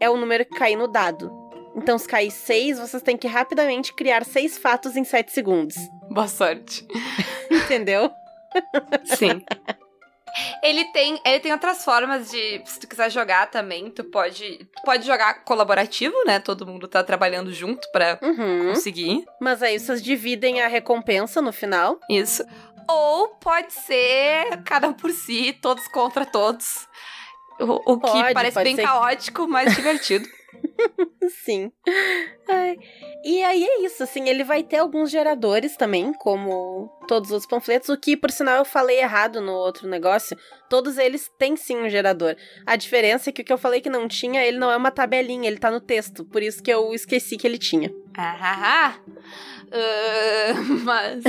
[0.00, 1.32] é o número que cair no dado.
[1.76, 5.74] Então, se cair seis, vocês têm que rapidamente criar seis fatos em sete segundos.
[6.08, 6.86] Boa sorte.
[7.50, 8.10] Entendeu?
[9.04, 9.42] Sim.
[10.64, 14.82] Ele tem, ele tem outras formas de, se tu quiser jogar também, tu pode, tu
[14.84, 16.40] pode jogar colaborativo, né?
[16.40, 18.70] Todo mundo tá trabalhando junto pra Uhum.
[18.70, 22.00] conseguir Mas aí vocês dividem a recompensa no final.
[22.10, 22.44] isso.
[22.88, 26.88] Ou pode ser cada um por si, todos contra todos.
[27.60, 28.82] O, o que Pode, parece pode bem ser.
[28.82, 30.28] caótico, mas divertido.
[31.44, 31.70] Sim.
[32.48, 32.76] Ai,
[33.24, 37.88] E aí é isso, assim, ele vai ter alguns geradores também, como todos os panfletos,
[37.88, 40.36] o que, por sinal, eu falei errado no outro negócio.
[40.68, 42.34] Todos eles têm sim um gerador.
[42.66, 44.90] A diferença é que o que eu falei que não tinha, ele não é uma
[44.90, 46.24] tabelinha, ele tá no texto.
[46.24, 47.92] Por isso que eu esqueci que ele tinha.
[48.16, 48.94] Ah, ah, ah.
[49.72, 51.24] Ah, mas.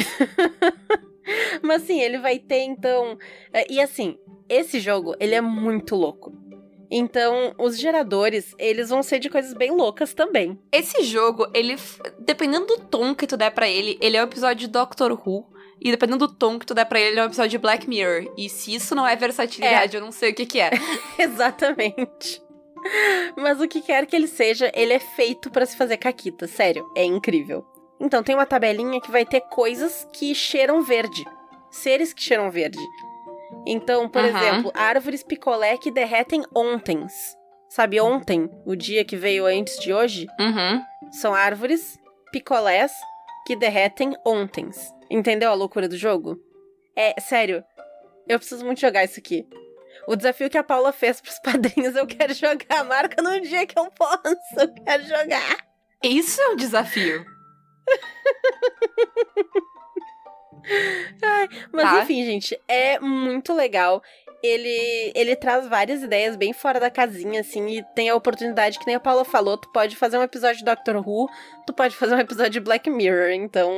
[1.62, 3.18] Mas sim, ele vai ter, então.
[3.54, 6.34] é, E assim, esse jogo, ele é muito louco.
[6.90, 10.60] Então, os geradores, eles vão ser de coisas bem loucas também.
[10.72, 11.76] Esse jogo, ele.
[12.20, 15.46] Dependendo do tom que tu der pra ele, ele é um episódio de Doctor Who.
[15.82, 17.90] E dependendo do tom que tu der pra ele, ele é um episódio de Black
[17.90, 18.32] Mirror.
[18.38, 20.72] E se isso não é versatilidade, eu não sei o que que é.
[21.20, 22.42] Exatamente.
[23.36, 26.90] Mas o que quer que ele seja, ele é feito pra se fazer caquita, sério,
[26.96, 27.66] é incrível.
[28.00, 31.26] Então tem uma tabelinha que vai ter coisas que cheiram verde,
[31.72, 32.80] seres que cheiram verde.
[33.66, 34.38] Então, por Aham.
[34.38, 37.14] exemplo, árvores picolé que derretem ontens.
[37.70, 40.28] Sabe ontem, o dia que veio antes de hoje?
[40.40, 40.82] Uhum.
[41.12, 41.98] São árvores
[42.32, 42.92] picolés
[43.46, 44.94] que derretem ontens.
[45.10, 46.38] Entendeu a loucura do jogo?
[46.96, 47.64] É, sério,
[48.28, 49.48] eu preciso muito jogar isso aqui.
[50.08, 52.84] O desafio que a Paula fez pros padrinhos, eu quero jogar.
[52.86, 55.58] Marca no dia que eu posso, eu quero jogar.
[56.04, 57.26] Isso é um desafio.
[61.72, 62.02] Mas Tá.
[62.04, 64.02] enfim, gente, é muito legal.
[64.44, 68.86] ele, ele traz várias ideias bem fora da casinha, assim, e tem a oportunidade, que
[68.86, 71.28] nem a Paula falou, tu pode fazer um episódio de Doctor Who,
[71.66, 73.72] tu pode fazer um episódio de Black Mirror, então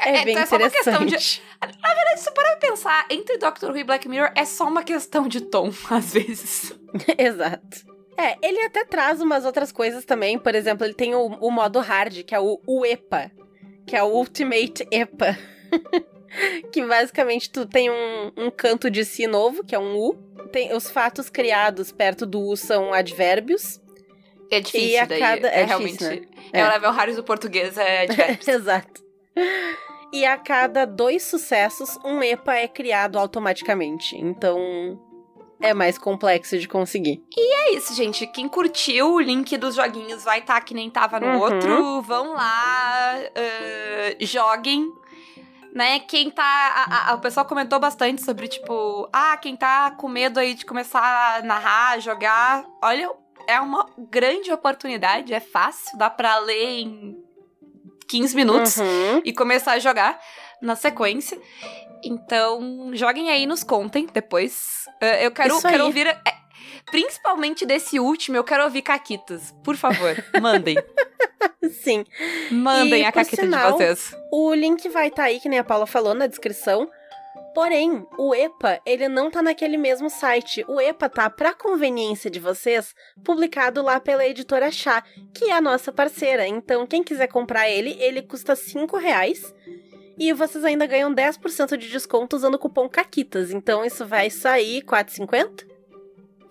[0.00, 1.14] é, é bem então é só uma questão de.
[1.14, 1.42] interessante.
[1.60, 4.82] Na verdade, se parar pra pensar, entre Doctor Who e Black Mirror é só uma
[4.82, 6.72] questão de tom, às vezes.
[7.18, 7.95] Exato.
[8.18, 11.80] É, ele até traz umas outras coisas também, por exemplo, ele tem o, o modo
[11.80, 13.30] hard, que é o, o EPA,
[13.86, 15.36] que é o Ultimate EPA.
[16.72, 20.14] que basicamente tu tem um, um canto de si novo, que é um U.
[20.52, 23.80] Tem, os fatos criados perto do U são advérbios.
[24.50, 25.18] É difícil E a daí.
[25.18, 25.98] cada- é, é realmente.
[25.98, 26.60] difícil, É.
[26.60, 26.66] É.
[26.66, 28.46] o level hard do português, é advérbios.
[28.48, 29.02] Exato.
[30.12, 34.16] E a cada dois sucessos, um EPA é criado automaticamente.
[34.16, 34.98] Então
[35.60, 37.22] é mais complexo de conseguir.
[37.36, 38.26] É isso, gente.
[38.26, 41.38] Quem curtiu, o link dos joguinhos vai estar que nem tava no Uhum.
[41.40, 42.02] outro.
[42.02, 44.86] Vão lá, ah, joguem.
[45.74, 46.42] Né, quem tá.
[46.42, 50.64] a- a- o pessoal comentou bastante sobre, tipo, ah, quem tá com medo aí de
[50.64, 52.64] começar a narrar, jogar.
[52.82, 53.10] Olha,
[53.46, 57.16] é uma grande oportunidade, é fácil, dá pra ler em
[58.08, 59.20] 15 minutos Uhum.
[59.22, 60.18] e começar a jogar
[60.62, 61.38] na sequência.
[62.06, 64.86] Então, joguem aí nos contem depois.
[65.00, 66.06] Eh, eu quero, quero ouvir.
[66.06, 66.18] eh,
[66.90, 69.54] principalmente desse último, eu quero ouvir Caquitas.
[69.64, 70.76] Por favor, mandem.
[71.82, 72.04] Sim.
[72.50, 74.16] Mandem E, a Caquita sinal, de vocês.
[74.32, 76.88] O link vai estar aí, que nem a Paula falou, na descrição.
[77.54, 80.62] Porém, o EPA, ele não tá naquele mesmo site.
[80.68, 82.94] O EPA tá, pra conveniência de vocês,
[83.24, 85.02] publicado lá pela editora Chá,
[85.34, 86.46] que é a nossa parceira.
[86.46, 89.54] Então, quem quiser comprar ele, ele custa 5 reais.
[90.18, 93.50] E vocês ainda ganham 10% de desconto usando o cupom CAQUITAS.
[93.50, 95.66] Então, isso vai sair 4,50?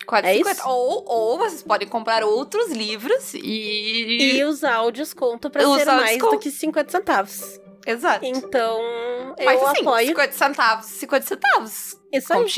[0.06, 0.24] 4,50.
[0.26, 0.70] é isso?
[0.70, 4.36] Ou, ou vocês podem comprar outros livros e.
[4.38, 6.36] E usar o desconto pra Usar ser mais desconto.
[6.36, 7.60] do que 50 centavos.
[7.88, 8.24] Exato.
[8.26, 8.80] Então,
[9.38, 11.96] eu Mas assim, apoio 50 centavos, 50 centavos.
[12.12, 12.40] isso aí.
[12.40, 12.50] Como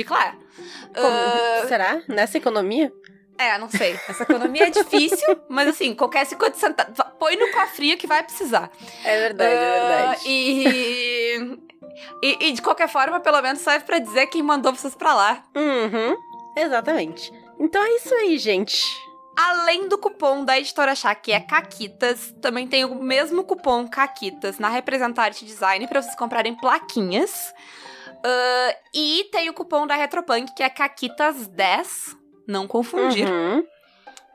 [0.95, 2.01] Ah, Será?
[2.07, 2.91] Nessa economia?
[3.37, 3.99] É, não sei.
[4.07, 6.97] Essa economia é difícil, mas assim, qualquer 50 centavos.
[7.19, 8.71] Põe no cofrinho que vai precisar.
[9.03, 10.21] É verdade, é Ah, verdade.
[10.25, 11.59] E...
[12.23, 12.47] e.
[12.47, 15.43] e de qualquer forma, pelo menos serve pra dizer quem mandou vocês pra lá.
[15.55, 16.15] Uhum,
[16.57, 17.31] exatamente.
[17.59, 18.83] Então é isso aí, gente.
[19.39, 24.57] Além do cupom da editora Chá, que é Caquitas, também tem o mesmo cupom Caquitas
[24.57, 27.53] na Representarte Design pra vocês comprarem plaquinhas.
[28.23, 32.17] Ah, e tem o cupom da Retropunk, que é Caquitas10.
[32.47, 33.27] Não confundir.
[33.27, 33.63] Uhum.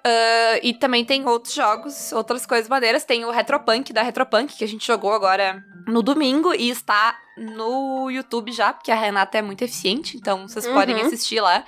[0.04, 3.04] Ah, e também tem outros jogos, outras coisas maneiras.
[3.04, 8.10] Tem o Retropunk da Retropunk, que a gente jogou agora no domingo e está no
[8.10, 10.74] YouTube já, porque a Renata é muito eficiente, então vocês Uhum.
[10.74, 11.64] podem assistir lá.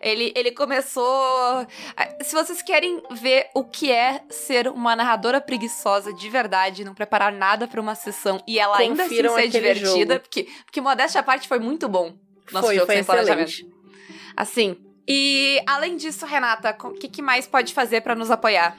[0.00, 1.66] Ele, ele começou.
[2.22, 7.32] Se vocês querem ver o que é ser uma narradora preguiçosa de verdade, não preparar
[7.32, 10.20] nada pra uma sessão e ela ainda assim Confiram ser divertida, jogo.
[10.20, 12.14] porque, porque modéstia à parte foi muito bom.
[12.52, 13.48] Nosso foi, jogo foi sem planejamento.
[13.48, 13.74] excelente.
[14.36, 14.76] Assim.
[15.06, 18.76] E além disso, Renata, o que, que mais pode fazer pra nos apoiar?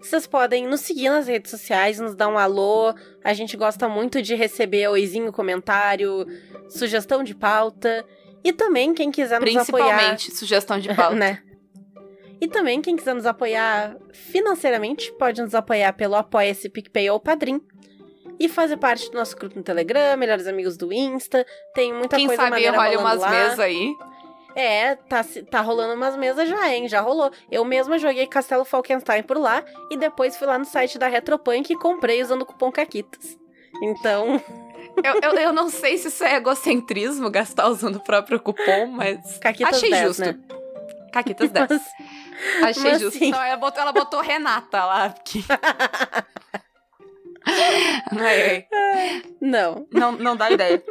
[0.00, 2.94] Vocês podem nos seguir nas redes sociais, nos dar um alô.
[3.22, 6.26] A gente gosta muito de receber oizinho, comentário,
[6.68, 8.04] sugestão de pauta.
[8.42, 9.86] E também, quem quiser nos apoiar.
[9.86, 11.14] Principalmente sugestão de pauta.
[11.14, 11.42] né?
[12.40, 17.60] E também, quem quiser nos apoiar financeiramente, pode nos apoiar pelo Apoia-se, PicPay ou Padrim.
[18.38, 21.44] E fazer parte do nosso grupo no Telegram, Melhores Amigos do Insta.
[21.74, 23.30] Tem muita Quem coisa sabe maneira rola rolando umas lá.
[23.30, 23.94] mesas aí.
[24.54, 26.88] É, tá, tá rolando umas mesas já, hein?
[26.88, 27.30] Já rolou.
[27.50, 31.72] Eu mesma joguei Castelo Falkenstein por lá e depois fui lá no site da Retropunk
[31.72, 33.38] e comprei usando o cupom CAQUITAS.
[33.82, 34.42] Então,
[35.02, 39.38] Eu, eu, eu não sei se isso é egocentrismo, gastar usando o próprio cupom, mas.
[39.38, 40.24] Caquitas Achei 10, justo.
[40.24, 40.38] né?
[41.12, 41.68] Caquitas 10.
[41.70, 41.82] Mas,
[42.62, 43.18] Achei mas justo.
[43.18, 43.30] sim.
[43.30, 45.10] Não, ela botou, ela botou Renata lá.
[45.10, 45.40] Porque...
[49.40, 49.86] Não.
[49.90, 50.82] não, não dá ideia.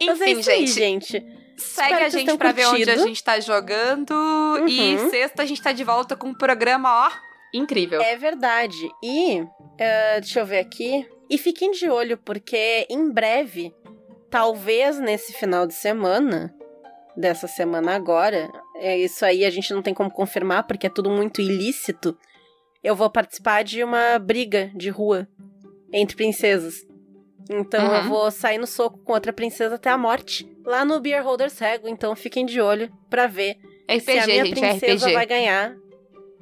[0.00, 1.22] É Enfim, isso aí, gente.
[1.60, 3.06] Segue a gente pra ver onde a curtido.
[3.08, 4.14] gente tá jogando.
[4.68, 5.10] E Uhum.
[5.10, 7.10] sexta a gente tá de volta com um programa, ó,
[7.54, 8.00] incrível.
[8.00, 8.76] É verdade.
[9.02, 9.44] E,
[9.78, 11.06] eh, deixa eu ver aqui.
[11.28, 13.72] E fiquem de olho, porque em breve,
[14.30, 16.52] talvez nesse final de semana,
[17.16, 21.10] dessa semana agora, é isso aí a gente não tem como confirmar, porque é tudo
[21.10, 22.16] muito ilícito.
[22.82, 25.28] Eu vou participar de uma briga de rua
[25.92, 26.86] entre princesas.
[27.48, 28.08] Então eu Uhum.
[28.08, 31.88] vou sair no soco com outra princesa até a morte, lá no Beer Holder Cego.
[31.88, 33.56] Então fiquem de olho pra ver
[33.88, 35.14] RPG, se a minha gente, é princesa RPG.
[35.14, 35.74] vai ganhar.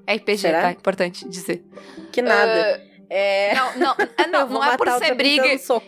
[0.07, 0.63] RPG, Será?
[0.63, 0.73] tá?
[0.73, 1.63] Importante dizer.
[2.13, 2.83] Que nada.
[2.83, 3.55] Ah, é.
[3.55, 5.47] não, não, é, Eu não, não é por ser briga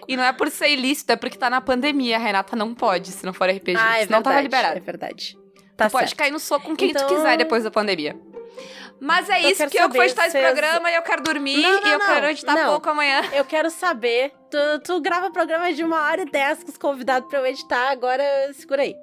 [0.09, 2.17] e não é por ser ilícito, é porque tá na pandemia.
[2.17, 3.77] A Renata não pode, se não for RPG.
[3.79, 4.25] Ah, é senão verdade.
[4.25, 4.77] tava liberado.
[4.77, 5.39] É verdade.
[5.77, 6.19] Tá tu pode certo.
[6.19, 8.15] cair no soco com quem Então- tu quiser depois da pandemia.
[9.01, 11.81] Mas é eu isso que eu vou editar esse programa e eu quero dormir não,
[11.81, 13.23] não, e eu não, quero editar pouco amanhã.
[13.33, 14.33] Eu quero saber.
[14.51, 17.91] Tu, tu grava programa de uma hora e dez com os convidados pra eu editar,
[17.91, 18.23] agora
[18.53, 18.95] segura aí.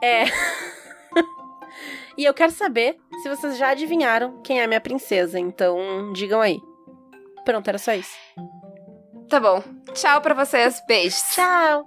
[0.00, 0.24] É.
[2.16, 6.60] e eu quero saber se vocês já adivinharam quem é minha princesa, então digam aí.
[7.44, 8.16] Pronto, era só isso.
[9.28, 9.62] Tá bom.
[9.92, 10.80] Tchau pra vocês.
[10.86, 11.20] Beijos.
[11.34, 11.86] Tchau.